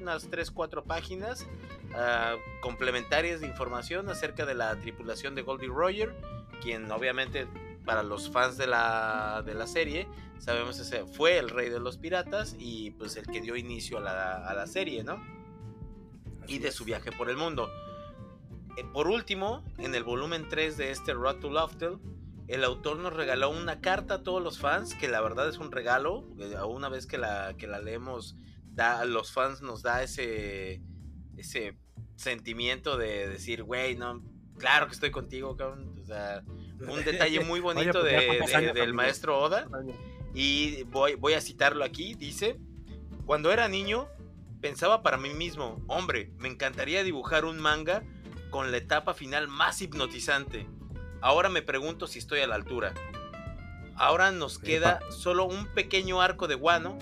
[0.00, 1.46] unas 3 4 páginas
[1.94, 6.12] ah, complementarias de información acerca de la tripulación de Goldie Roger
[6.60, 7.46] quien obviamente
[7.84, 10.08] para los fans de la, de la serie
[10.38, 14.00] sabemos ese fue el rey de los piratas y pues el que dio inicio a
[14.00, 15.22] la, a la serie no
[16.46, 16.74] y de es.
[16.74, 17.70] su viaje por el mundo.
[18.76, 21.92] Eh, Por último, en el volumen 3 de este Road to Laughter,
[22.48, 25.72] el autor nos regaló una carta a todos los fans, que la verdad es un
[25.72, 26.26] regalo.
[26.38, 30.82] eh, Una vez que la, que la leemos, da, los fans nos da ese,
[31.36, 31.78] ese
[32.16, 34.22] sentimiento de decir, güey, no,
[34.58, 35.98] claro que estoy contigo, cabrón.
[36.02, 36.42] O sea,
[36.88, 39.66] un detalle muy bonito pues de- de- del maestro Oda.
[40.34, 42.58] Y voy, voy a citarlo aquí, dice,
[43.26, 44.08] cuando era niño
[44.60, 48.02] pensaba para mí mismo, hombre, me encantaría dibujar un manga
[48.50, 50.66] con la etapa final más hipnotizante.
[51.20, 52.94] Ahora me pregunto si estoy a la altura.
[53.96, 56.98] Ahora nos queda solo un pequeño arco de guano.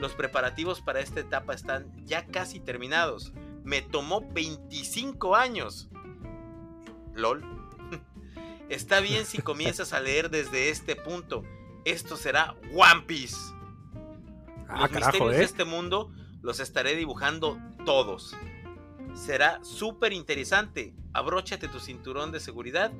[0.00, 3.32] Los preparativos para esta etapa están ya casi terminados.
[3.62, 5.88] Me tomó 25 años.
[7.14, 7.44] LOL.
[8.72, 11.44] Está bien si comienzas a leer desde este punto.
[11.84, 13.36] Esto será One Piece.
[14.66, 15.44] Ah, Los carajo, misterios de ¿eh?
[15.44, 16.10] este mundo
[16.40, 18.34] los estaré dibujando todos.
[19.12, 20.94] Será súper interesante.
[21.12, 22.90] Abróchate tu cinturón de seguridad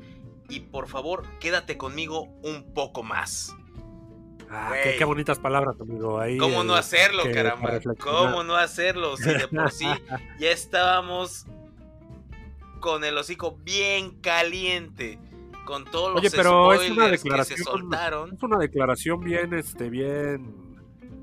[0.50, 3.56] y por favor quédate conmigo un poco más.
[4.50, 6.20] Ah, qué, qué bonitas palabras, amigo.
[6.20, 7.80] Ahí, ¿Cómo no hacerlo, que caramba?
[7.98, 9.16] ¿Cómo no hacerlo?
[9.16, 9.86] Si de por sí
[10.38, 11.46] ya estábamos
[12.80, 15.18] con el hocico bien caliente.
[15.64, 17.58] Con todos los Oye, pero es una spoilers que se declaración.
[17.64, 18.34] soltaron.
[18.34, 20.54] Es una declaración bien, este, bien,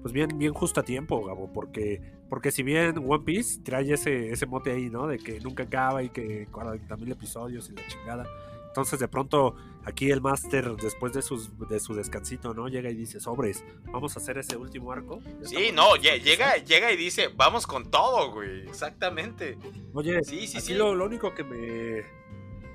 [0.02, 4.30] pues bien, bien justa a tiempo, Gabo, porque, porque si bien One Piece trae ese,
[4.32, 5.08] ese mote ahí, ¿no?
[5.08, 8.26] De que nunca acaba y que 40 mil episodios y la chingada.
[8.68, 12.68] Entonces de pronto aquí el máster después de sus de su descansito, ¿no?
[12.68, 15.20] Llega y dice, sobres, vamos a hacer ese último arco.
[15.44, 18.68] Sí, no, llega, llega y dice, vamos con todo, güey.
[18.68, 19.58] Exactamente.
[19.94, 20.76] Oye, Sí, sí, sí.
[20.76, 22.04] Lo, lo único que me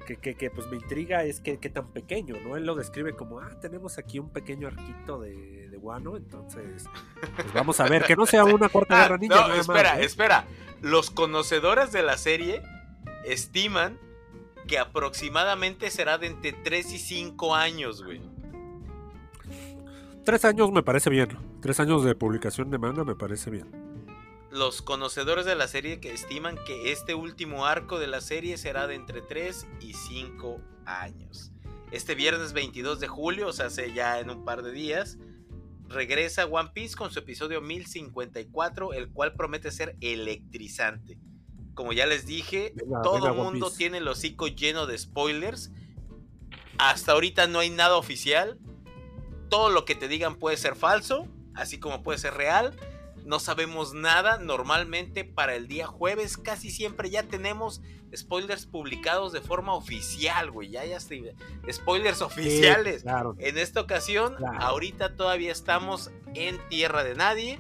[0.05, 2.57] que, que, que, pues me intriga es que, que tan pequeño, ¿no?
[2.57, 6.85] Él lo describe como, ah, tenemos aquí un pequeño arquito de, de guano, entonces
[7.37, 9.41] pues vamos a ver, que no sea una corta Ah, guerra ninja.
[9.43, 10.05] no, más, espera, ¿eh?
[10.05, 10.45] espera.
[10.81, 12.63] Los conocedores de la serie
[13.25, 13.99] estiman
[14.69, 18.21] que aproximadamente será de entre 3 y 5 años, güey.
[20.25, 21.29] Tres años me parece bien.
[21.61, 23.84] Tres años de publicación de manga me parece bien.
[24.55, 28.87] Los conocedores de la serie que estiman que este último arco de la serie será
[28.87, 31.51] de entre 3 y 5 años.
[31.91, 35.19] Este viernes 22 de julio, o sea, hace ya en un par de días,
[35.89, 41.19] regresa One Piece con su episodio 1054, el cual promete ser electrizante.
[41.75, 45.73] Como ya les dije, Venga, todo el mundo tiene el hocico lleno de spoilers.
[46.79, 48.61] Hasta ahorita no hay nada oficial.
[49.49, 51.27] Todo lo que te digan puede ser falso,
[51.57, 52.77] así como puede ser real.
[53.25, 54.39] No sabemos nada.
[54.39, 57.81] Normalmente para el día jueves casi siempre ya tenemos
[58.15, 60.71] spoilers publicados de forma oficial, güey.
[60.71, 60.99] Ya, ya.
[61.01, 62.97] Spoilers oficiales.
[62.97, 63.35] Sí, claro.
[63.39, 64.59] En esta ocasión, Claro.
[64.61, 67.59] ahorita todavía estamos en tierra de nadie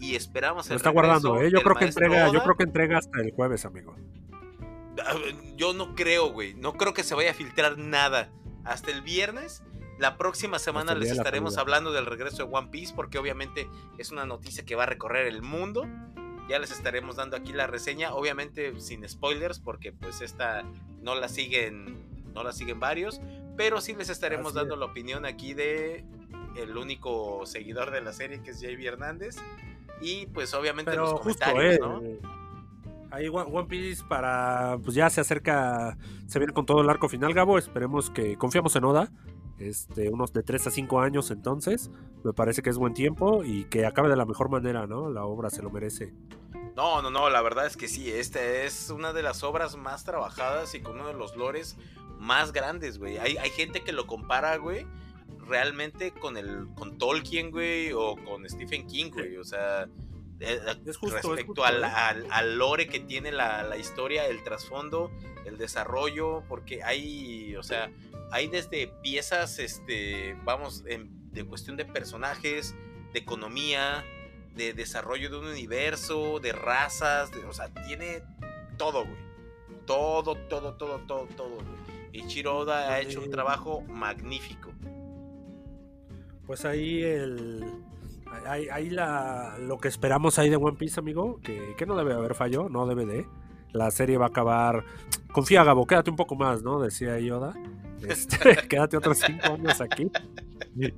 [0.00, 1.50] y esperamos Lo el está guardando, ¿eh?
[1.52, 3.94] Yo creo que entrega, yo creo que entrega hasta el jueves, amigo.
[5.04, 5.14] Ah,
[5.56, 6.54] Yo no creo, güey.
[6.54, 8.30] No creo que se vaya a filtrar nada.
[8.64, 9.62] Hasta el viernes.
[9.98, 13.68] La próxima semana les estaremos hablando del regreso de One Piece porque obviamente
[13.98, 15.86] es una noticia que va a recorrer el mundo.
[16.48, 20.64] Ya les estaremos dando aquí la reseña, obviamente sin spoilers porque pues esta
[21.00, 23.20] no la siguen no la siguen varios,
[23.56, 24.80] pero sí les estaremos Así dando es.
[24.80, 26.04] la opinión aquí de
[26.56, 29.36] el único seguidor de la serie que es JB Hernández
[30.00, 31.78] y pues obviamente Pero los justo, comentarios, ¿eh?
[31.80, 32.32] ¿no?
[33.12, 34.78] Ahí One One Piece para.
[34.82, 35.98] Pues ya se acerca.
[36.26, 37.58] Se viene con todo el arco final, Gabo.
[37.58, 38.36] Esperemos que.
[38.38, 39.10] Confiamos en Oda.
[39.58, 41.90] Este, unos de 3 a 5 años entonces.
[42.24, 45.10] Me parece que es buen tiempo y que acabe de la mejor manera, ¿no?
[45.10, 46.12] La obra se lo merece.
[46.76, 50.04] No, no, no, la verdad es que sí, esta es una de las obras más
[50.04, 51.76] trabajadas y con uno de los lores
[52.18, 53.18] más grandes, güey.
[53.18, 54.86] Hay, hay gente que lo compara, güey,
[55.46, 59.36] realmente con el con Tolkien, güey, o con Stephen King, güey.
[59.36, 59.84] O sea,
[60.40, 61.68] eh, Es justo, es respecto ¿eh?
[61.68, 65.10] al- al lore que tiene la, la historia, el trasfondo,
[65.44, 67.90] el desarrollo, porque hay, o sea,
[68.32, 72.74] hay desde piezas, este, vamos, en- de cuestión de personajes,
[73.12, 74.04] de economía,
[74.56, 78.22] de desarrollo de un universo, de razas, de- o sea, tiene
[78.76, 79.16] todo, güey.
[79.86, 81.66] Todo, todo, todo, todo, todo, güey.
[82.12, 84.70] Y Chiroda ha hecho un trabajo magnífico.
[86.46, 87.64] Pues ahí el.
[88.46, 92.12] Ahí, ahí la, lo que esperamos ahí de One Piece, amigo, que, que no debe
[92.14, 93.26] haber fallo, no debe de.
[93.72, 94.84] la serie va a acabar.
[95.32, 96.80] Confía, Gabo, quédate un poco más, ¿no?
[96.80, 97.54] Decía Yoda.
[98.08, 100.10] Este, quédate otros cinco años aquí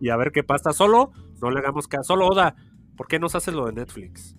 [0.00, 0.72] y a ver qué pasa.
[0.72, 2.05] Solo, no le hagamos caso.
[2.14, 2.57] Solo, Oda,
[2.96, 4.36] ¿por qué nos haces lo de Netflix?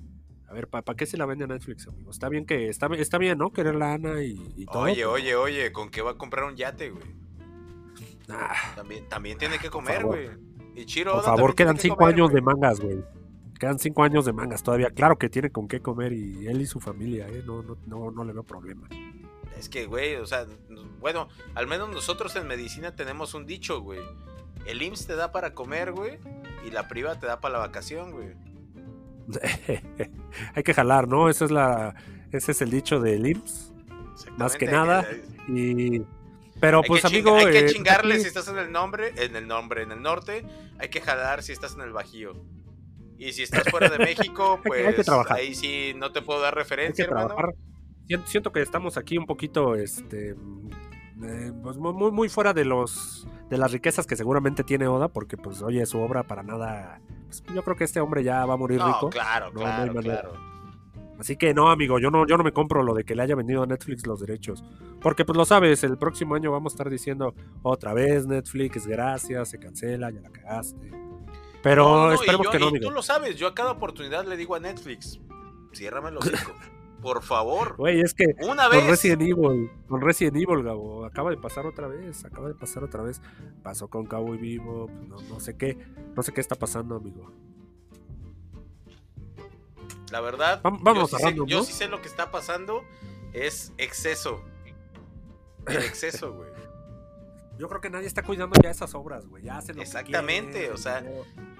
[0.48, 2.12] A ver, ¿para qué se la vende a Netflix, amigo?
[2.12, 3.52] Está bien que está, está bien, ¿no?
[3.52, 4.84] Querer la Ana y, y todo.
[4.84, 7.04] Oye, pero- oye, oye, ¿con qué va a comprar un yate, güey?
[8.30, 10.30] Ah, También, también tiene que comer, güey.
[10.76, 13.04] Y Chiro por Oda favor, quedan que cinco comer, años de mangas, güey.
[13.60, 14.90] Quedan cinco años de mangas todavía.
[14.90, 17.42] Claro que tiene con qué comer y él y su familia, ¿eh?
[17.46, 18.88] No, no, no, no le veo problema.
[19.58, 20.46] Es que, güey, o sea,
[21.00, 24.00] bueno, al menos nosotros en medicina tenemos un dicho, güey.
[24.66, 26.18] El IMSS te da para comer, güey,
[26.66, 28.34] y la priva te da para la vacación, güey.
[30.56, 31.30] Hay que jalar, ¿no?
[31.30, 31.96] Esa es la,
[32.32, 33.72] ese es el dicho del IMSS.
[34.38, 35.06] Más que nada,
[35.48, 36.02] Y,
[36.60, 39.36] pero hay pues amigo, hay que eh, chingarle aquí- si estás en el nombre, en
[39.36, 40.46] el nombre, en el norte,
[40.80, 42.34] hay que jalar si estás en el bajío.
[43.18, 45.38] Y si estás fuera de México, que- hay que pues trabajar.
[45.38, 47.36] ahí sí no te puedo dar referencia, hermano.
[48.08, 50.32] Siento, siento que estamos aquí un poquito, este,
[51.24, 55.38] eh, pues muy, muy- fuera de los, de las riquezas que seguramente tiene Oda, porque
[55.38, 58.58] pues oye, su obra para nada, pues, yo creo que este hombre ya va a
[58.58, 59.10] morir No, rico.
[59.10, 59.62] claro, No,
[60.02, 60.34] claro.
[61.18, 63.36] Así que no, amigo, yo no, yo no me compro lo de que le haya
[63.36, 64.66] vendido a Netflix los derechos.
[65.02, 67.34] Porque pues lo sabes, el próximo año vamos a estar diciendo
[67.64, 70.92] otra vez Netflix, gracias, se cancela, ya la cagaste.
[71.64, 72.88] Pero esperemos yo- que no, y amigo.
[72.90, 75.22] Tú lo sabes, yo a cada oportunidad le digo a Netflix,
[75.74, 76.52] ciérrame hocico,
[77.06, 78.88] por favor, Güey, es que una con vez.
[78.90, 83.04] Resident Evil, con Resident Evil, Gabo, acaba de pasar otra vez, acaba de pasar otra
[83.04, 83.22] vez.
[83.62, 85.78] Pasó con Cowboy Vivo, pues, no, no sé qué,
[86.16, 87.32] no sé qué está pasando, amigo.
[90.12, 92.84] La verdad, Vam- vamos yo, sí sé, yo sí sé lo que está pasando,
[93.34, 94.42] es exceso.
[95.68, 96.50] El exceso, güey.
[97.58, 99.44] Yo creo que nadie está cuidando ya esas obras, güey.
[99.44, 101.04] Ya hacen lo que Exactamente, quieren, o sea-.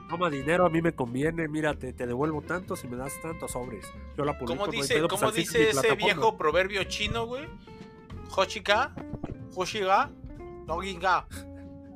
[0.10, 3.52] Toma dinero, a mí me conviene, mira, te, te devuelvo tanto si me das tantos
[3.52, 3.92] sobres.
[4.18, 7.48] Yo la publico, ¿Cómo no dice, pedo, pues, cómo dice ese viejo proverbio chino, güey?
[8.36, 8.94] Hoshika,
[9.56, 10.12] Hoshiga,
[10.68, 11.28] Noginga.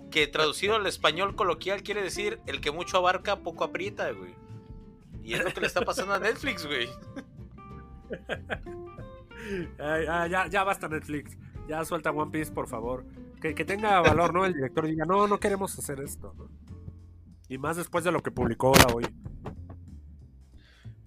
[0.10, 4.34] Que traducido al español coloquial quiere decir el que mucho abarca, poco aprieta, güey.
[5.24, 6.90] Y es lo que le está pasando a Netflix, güey.
[9.80, 11.38] Ay, ah, ya, ya basta Netflix.
[11.68, 13.06] Ya suelta One Piece, por favor.
[13.40, 14.46] Que, que tenga valor, ¿no?
[14.46, 16.50] El director diga, no, no queremos hacer esto, ¿no?
[17.50, 19.06] Y más después de lo que publicó ahora hoy.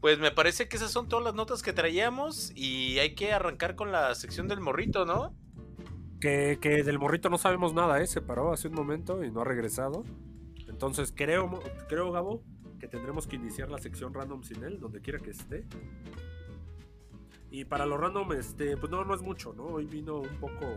[0.01, 3.76] Pues me parece que esas son todas las notas que traíamos y hay que arrancar
[3.76, 5.34] con la sección del morrito, ¿no?
[6.20, 8.07] Que, que del morrito no sabemos nada, ¿eh?
[8.07, 10.05] Se paró hace un momento y no ha regresado.
[10.68, 12.43] Entonces creo, creo Gabo,
[12.80, 15.64] que tendremos que iniciar la sección random sin él, donde quiera que esté.
[17.53, 19.66] Y para lo random, este, pues no, no es mucho, ¿no?
[19.66, 20.74] Hoy vino un poco,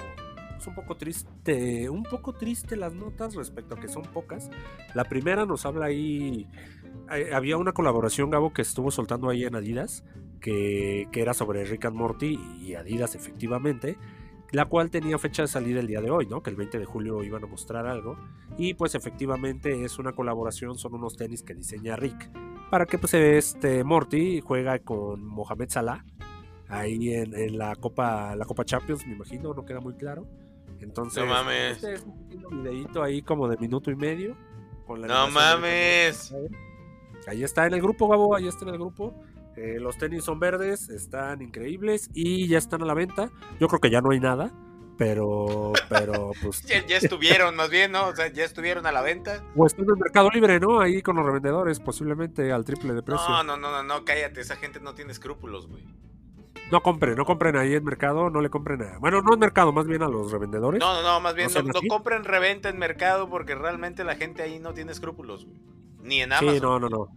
[0.57, 4.49] es un poco triste, un poco triste las notas respecto a que son pocas.
[4.93, 6.47] La primera nos habla ahí,
[7.11, 10.03] eh, había una colaboración, Gabo, que estuvo soltando ahí en Adidas,
[10.39, 13.97] que, que era sobre Rick and Morty y Adidas, efectivamente
[14.51, 16.41] la cual tenía fecha de salida el día de hoy, ¿no?
[16.41, 18.17] Que el 20 de julio iban a mostrar algo.
[18.57, 22.31] Y pues efectivamente es una colaboración, son unos tenis que diseña Rick.
[22.69, 26.05] Para que pues este Morty juega con Mohamed Salah.
[26.67, 30.25] Ahí en, en la Copa la Copa Champions, me imagino, no queda muy claro.
[30.79, 31.77] Entonces, No mames.
[31.77, 34.35] este es un videíto ahí como de minuto y medio.
[34.85, 36.33] Con la No de mames.
[37.27, 39.13] Ahí está en el grupo, Gabo, ahí está en el grupo.
[39.57, 43.31] Eh, los tenis son verdes, están increíbles y ya están a la venta.
[43.59, 44.51] Yo creo que ya no hay nada,
[44.97, 46.61] pero, pero pues.
[46.63, 48.07] Ya, ya estuvieron, más bien, ¿no?
[48.09, 49.43] O sea, ya estuvieron a la venta.
[49.55, 50.81] O están en el Mercado Libre, ¿no?
[50.81, 53.27] Ahí con los revendedores, posiblemente al triple de precio.
[53.29, 55.83] No, no, no, no, no, cállate, esa gente no tiene escrúpulos, güey.
[56.81, 58.97] Compren, no compren ahí en Mercado, no le compren a.
[58.99, 60.79] Bueno, no en Mercado, más bien a los revendedores.
[60.79, 64.15] No, no, no, más bien ¿No no, no compren reventa en mercado porque realmente la
[64.15, 65.57] gente ahí no tiene escrúpulos, güey.
[66.01, 67.07] Ni en Amazon, sí, no, no, no.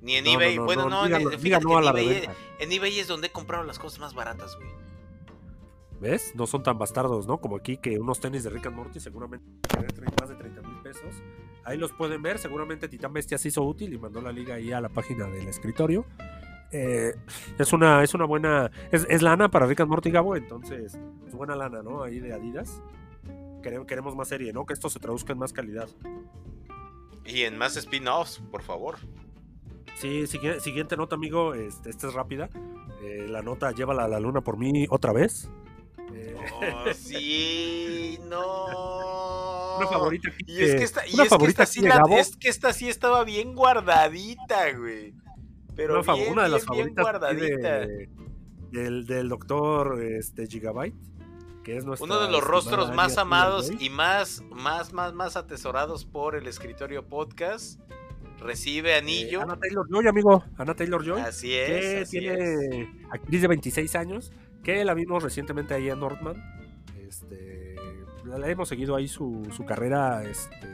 [0.00, 0.56] ni en No, no, eBay.
[0.56, 2.34] no, bueno, no, en- no en, eBay, reventa.
[2.58, 4.68] en eBay es donde he comprado las cosas más baratas, güey.
[6.00, 6.32] ¿Ves?
[6.34, 7.38] No son tan bastardos, ¿no?
[7.38, 9.44] Como aquí que unos tenis de Rick and Morty seguramente
[10.18, 11.04] más de 30 mil pesos.
[11.62, 12.38] Ahí los pueden ver.
[12.38, 15.46] Seguramente Titán Bestia se hizo útil y mandó la liga ahí a la página del
[15.46, 16.06] escritorio.
[16.72, 17.14] Eh,
[17.58, 20.96] es una es una buena es, es lana para Rick and Morty Gabo entonces
[21.26, 22.80] es buena lana no ahí de Adidas.
[23.62, 25.88] Quere- queremos más serie no que esto se traduzca en más calidad.
[27.24, 28.96] Y en más spin-offs, por favor.
[29.96, 32.48] sí siguiente nota amigo este, esta es rápida.
[33.02, 35.50] Eh, la nota llévala a la luna por mí otra vez.
[36.12, 39.76] Eh, Oh, sí, no.
[39.78, 42.36] una favorita aquí Y es que esta, y una es que esta sí la- es
[42.36, 45.14] que esta sí estaba bien guardadita, güey.
[45.80, 48.08] Pero una, bien, una de las bien, favoritas de-
[48.70, 50.94] del, del doctor este, Gigabyte,
[51.64, 56.36] que es Uno de los rostros más amados y más, más, más, más atesorados por
[56.36, 57.80] el escritorio podcast.
[58.38, 59.40] Recibe anillo.
[59.40, 60.44] Eh, Ana Taylor Joy, amigo.
[60.56, 62.02] Ana Taylor Joy, así que es.
[62.08, 62.88] así tiene es.
[63.10, 66.36] actriz de 26 años, que la vimos recientemente ahí en Northman.
[67.06, 67.76] Este,
[68.24, 70.68] la hemos seguido ahí su, su carrera este,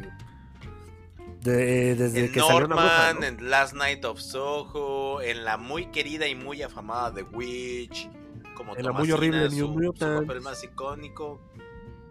[1.53, 3.27] de- desde En que salió una bruja, Norman, ¿no?
[3.45, 8.09] en Last Night of Soho, en la muy querida y muy afamada The Witch,
[8.55, 10.27] como En la muy horrible New su, su Mutants.
[10.27, 11.41] papel más icónico.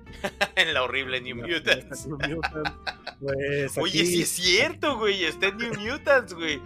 [0.55, 2.07] en la horrible New Mutants.
[2.07, 2.71] New Mutants.
[3.19, 6.61] Pues Oye, aquí- sí es cierto, güey, está en New Mutants, güey.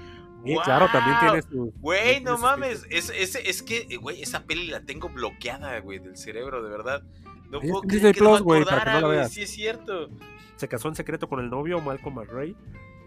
[0.46, 1.74] Sí, claro, también tiene su.
[1.82, 6.00] Güey, no mames, es, es, es que, eh, güey, esa peli la tengo bloqueada, güey,
[6.00, 7.04] del cerebro, de verdad.
[7.50, 9.32] No puedo creer Disney que Plus, güey, para que no la veas.
[9.32, 10.10] sí es cierto.
[10.56, 12.56] se casó en secreto con el novio Malcolm McRae.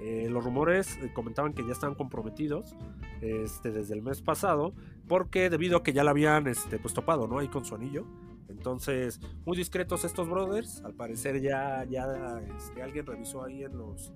[0.00, 2.74] Eh, los rumores eh, comentaban que ya estaban comprometidos
[3.20, 4.74] este, desde el mes pasado,
[5.06, 7.38] porque debido a que ya la habían este, pues, topado, ¿no?
[7.38, 8.04] Ahí con su anillo.
[8.48, 10.82] Entonces, muy discretos estos brothers.
[10.84, 14.12] Al parecer ya, ya este, alguien revisó ahí en los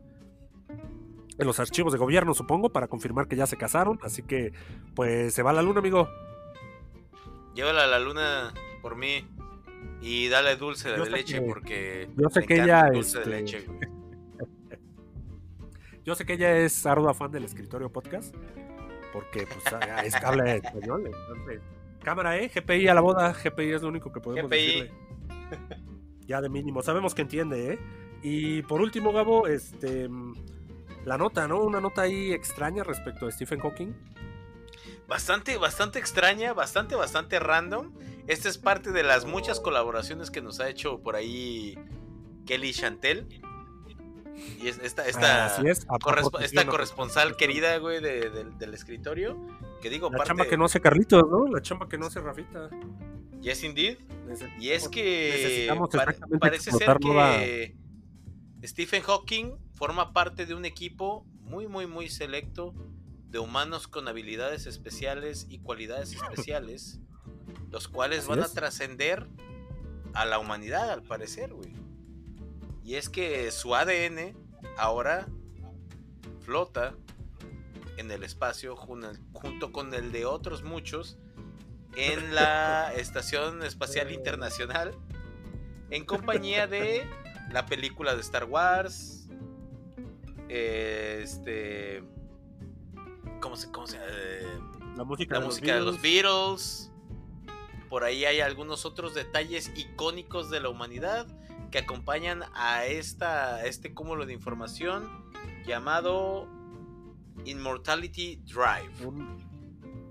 [1.39, 4.01] en los archivos de gobierno, supongo, para confirmar que ya se casaron.
[4.03, 4.53] Así que,
[4.95, 6.09] pues, se va a la luna, amigo.
[7.55, 9.25] Llévala a la luna por mí
[10.01, 13.31] y dale dulce de leche que- porque yo sé que ella, el dulce de este,
[13.31, 13.81] leche, güey.
[16.05, 18.33] Yo sé que ella es ardua fan del escritorio podcast,
[19.13, 21.05] porque pues, ah, es habla español.
[21.05, 21.61] Entonces,
[22.01, 22.49] cámara, ¿eh?
[22.49, 23.33] GPI a la boda.
[23.33, 24.67] GPI es lo único que podemos GPI.
[24.67, 24.93] decirle.
[26.29, 26.81] Ya de mínimo.
[26.83, 27.79] Sabemos que entiende, ¿eh?
[28.23, 30.09] Y por último, Gabo, este.
[31.05, 31.61] La nota, ¿no?
[31.63, 33.93] Una nota ahí extraña respecto a Stephen Hawking.
[35.09, 37.93] Bastante, bastante extraña, bastante, bastante random.
[38.27, 41.79] Esta es parte de las muchas colaboraciones que nos ha hecho por ahí
[42.47, 43.27] Kelly Chantel.
[44.61, 45.85] Y es- esta, esta, Así es.
[45.89, 49.37] a corresp- proporción, esta corresponsal querida, güey, de- del- del escritorio.
[49.81, 50.29] Que digo, La parte.
[50.29, 51.47] chamba que no hace Carlitos, ¿no?
[51.47, 52.69] La chamba que no hace Rafita.
[53.41, 53.99] Yes, indeed.
[54.59, 57.77] Y es que pare- parece ser que
[58.65, 62.75] Stephen Hawking forma parte de un equipo muy, muy, muy selecto
[63.29, 66.13] de humanos con habilidades especiales y cualidades
[66.51, 67.01] especiales,
[67.71, 69.27] los cuales Así van a trascender
[70.15, 71.75] a la humanidad, al parecer, güey.
[72.85, 74.37] Y es que su ADN
[74.79, 75.27] ahora
[76.41, 76.95] flota
[77.97, 81.19] en el espacio jun- junto con el de otros muchos
[81.97, 84.95] en la Estación Espacial Internacional
[85.91, 87.09] en compañía de
[87.53, 89.29] la película de Star Wars,
[90.49, 92.03] eh, este,
[93.41, 94.47] ¿cómo se, cómo se, eh,
[94.97, 96.91] La música, la de, música de los Beatles.
[97.89, 101.27] Por ahí hay algunos otros detalles icónicos de la humanidad
[101.71, 105.09] que acompañan a esta, a este cúmulo de información
[105.67, 106.49] llamado
[107.45, 109.07] Immortality Drive.
[109.07, 109.47] un,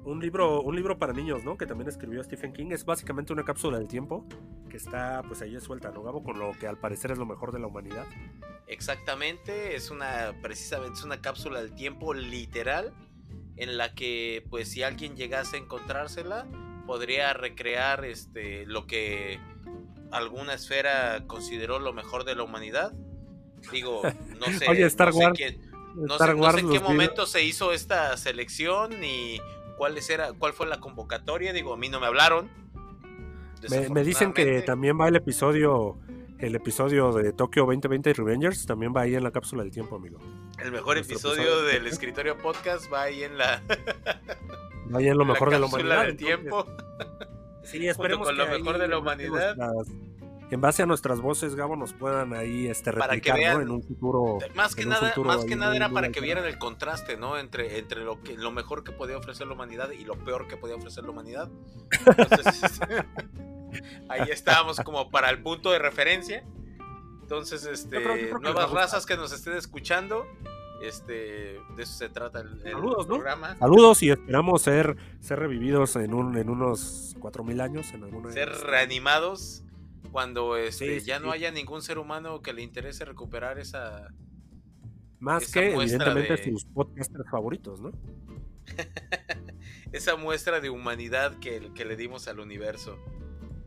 [0.03, 1.57] un libro un libro para niños, ¿no?
[1.57, 2.67] Que también escribió Stephen King.
[2.71, 4.25] Es básicamente una cápsula del tiempo
[4.69, 6.23] que está pues ahí suelta, ¿no, Gabo?
[6.23, 8.05] Con lo que al parecer es lo mejor de la humanidad.
[8.67, 12.93] Exactamente, es una precisamente es una cápsula del tiempo literal
[13.57, 16.47] en la que pues si alguien llegase a encontrársela
[16.85, 19.39] podría recrear este lo que
[20.11, 22.93] alguna esfera consideró lo mejor de la humanidad.
[23.71, 24.01] Digo,
[24.39, 26.69] no sé, Oye, Star no sé Wars, quién- no Star sé, no Wars, sé en
[26.71, 29.39] qué momento se hizo esta selección ni
[29.77, 32.49] cuál era cuál fue la convocatoria, digo, a mí no me hablaron.
[33.69, 35.97] Me, me dicen que también va el episodio
[36.37, 40.19] el episodio de Tokio 2020 Revengers también va ahí en la cápsula del tiempo, amigo.
[40.59, 41.63] el mejor episodio episodio.
[41.63, 43.63] del escritorio podcast va ahí en la
[44.93, 46.03] ahí en lo mejor de la humanidad.
[46.05, 46.65] del tiempo.
[47.63, 49.55] Sí, esperemos con lo que ahí, mejor de la humanidad.
[49.55, 49.87] nuestras-
[50.51, 53.41] en base a nuestras voces, Gabo, nos puedan ahí este, Para que replicar, ¿no?
[53.41, 54.37] vean- En un futuro.
[54.53, 57.39] Más que nada, futuro más que nada era para que vieran el contraste, ¿no?
[57.39, 60.55] Entre, entre lo que lo mejor que podía ofrecer la humanidad y lo peor que
[60.57, 61.49] podía ofrecer la humanidad.
[62.05, 62.85] Entonces, este,
[64.09, 66.43] ahí estábamos como para el punto de referencia.
[67.23, 70.27] Entonces, este, Yo creo- yo creo va a nuevas razas que nos estén escuchando,
[70.81, 71.13] este,
[71.75, 73.15] de eso se trata el, el Saludos, ¿no?
[73.15, 73.55] programa.
[73.57, 77.93] Saludos y esperamos ser, ser revividos en, un, en unos 4000 años.
[77.93, 79.63] En alguna Ser reanimados
[80.11, 84.09] cuando este, Sí, sí, ya no haya ningún ser humano que le interese recuperar esa,
[85.19, 87.91] Más esa que, muestra evidentemente, de- sus podcasters favoritos, ¿no?
[89.91, 92.97] esa muestra de humanidad que, que le dimos al universo.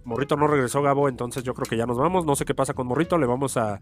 [0.08, 2.24] Morrito no regresó, Gabo, entonces yo creo que ya nos vamos.
[2.26, 3.80] No sé qué pasa con Morrito, le vamos a.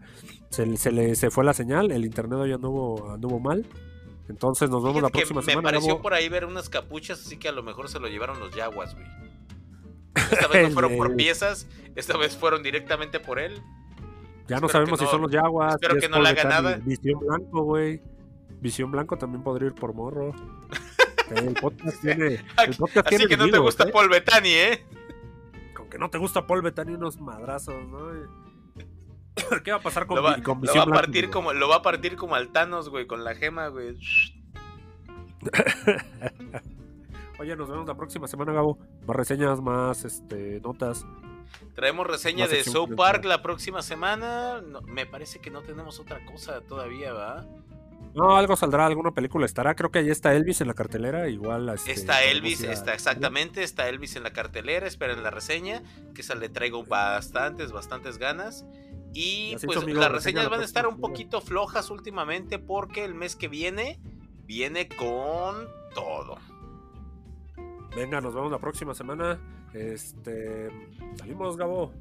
[0.49, 3.65] Se, se le se fue la señal, el internet hoy anduvo, anduvo mal.
[4.29, 5.67] Entonces nos vemos la que próxima me semana.
[5.69, 6.01] pareció Gabo.
[6.01, 8.93] por ahí ver unas capuchas, así que a lo mejor se lo llevaron los Yaguas,
[8.93, 9.07] güey.
[10.31, 13.61] Esta vez no fueron por piezas, esta vez fueron directamente por él.
[14.47, 15.75] Ya no sabemos si no- son los Yaguas.
[15.75, 16.79] espero que no le haga nada.
[16.83, 18.01] Visión Blanco, güey.
[18.59, 20.33] Visión Blanco también podría ir por morro.
[21.29, 22.39] El podcast tiene.
[22.65, 23.91] El podcast Así tiene que no te gusta ¿eh?
[23.91, 24.85] Paul Bettany, ¿eh?
[25.87, 28.09] Con que no te gusta Paul Bettany, unos madrazos, ¿no?
[29.63, 31.77] ¿Qué va a pasar con, Lo va, con lo va a partir como, lo va
[31.77, 33.95] a partir como al Thanos, güey, con la gema, güey.
[37.39, 38.77] Oye, nos vemos la próxima semana, Gabo.
[39.05, 41.05] Más reseñas, más este, notas.
[41.75, 42.95] Traemos reseña de South.
[42.97, 44.59] Park la próxima semana.
[44.61, 47.45] No, me parece que no tenemos otra cosa todavía, ¿va?
[48.17, 49.75] No, algo saldrá, alguna película estará.
[49.75, 51.29] Creo que ahí está Elvis en la cartelera.
[51.29, 51.69] Igual.
[51.69, 55.83] este, Está Elvis, está exactamente, está Elvis en la cartelera, esperen la reseña,
[56.15, 58.65] que esa le traigo bastantes, bastantes ganas.
[59.13, 63.35] Y pues las reseña reseñas van a estar un poquito flojas últimamente porque el mes
[63.35, 63.99] que viene
[64.45, 66.39] viene con todo.
[67.95, 69.39] Venga, nos vemos la próxima semana.
[69.75, 70.71] Este.
[71.17, 71.93] Salimos, Gabo.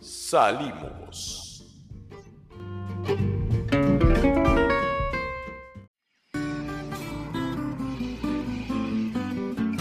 [0.00, 1.66] Salimos.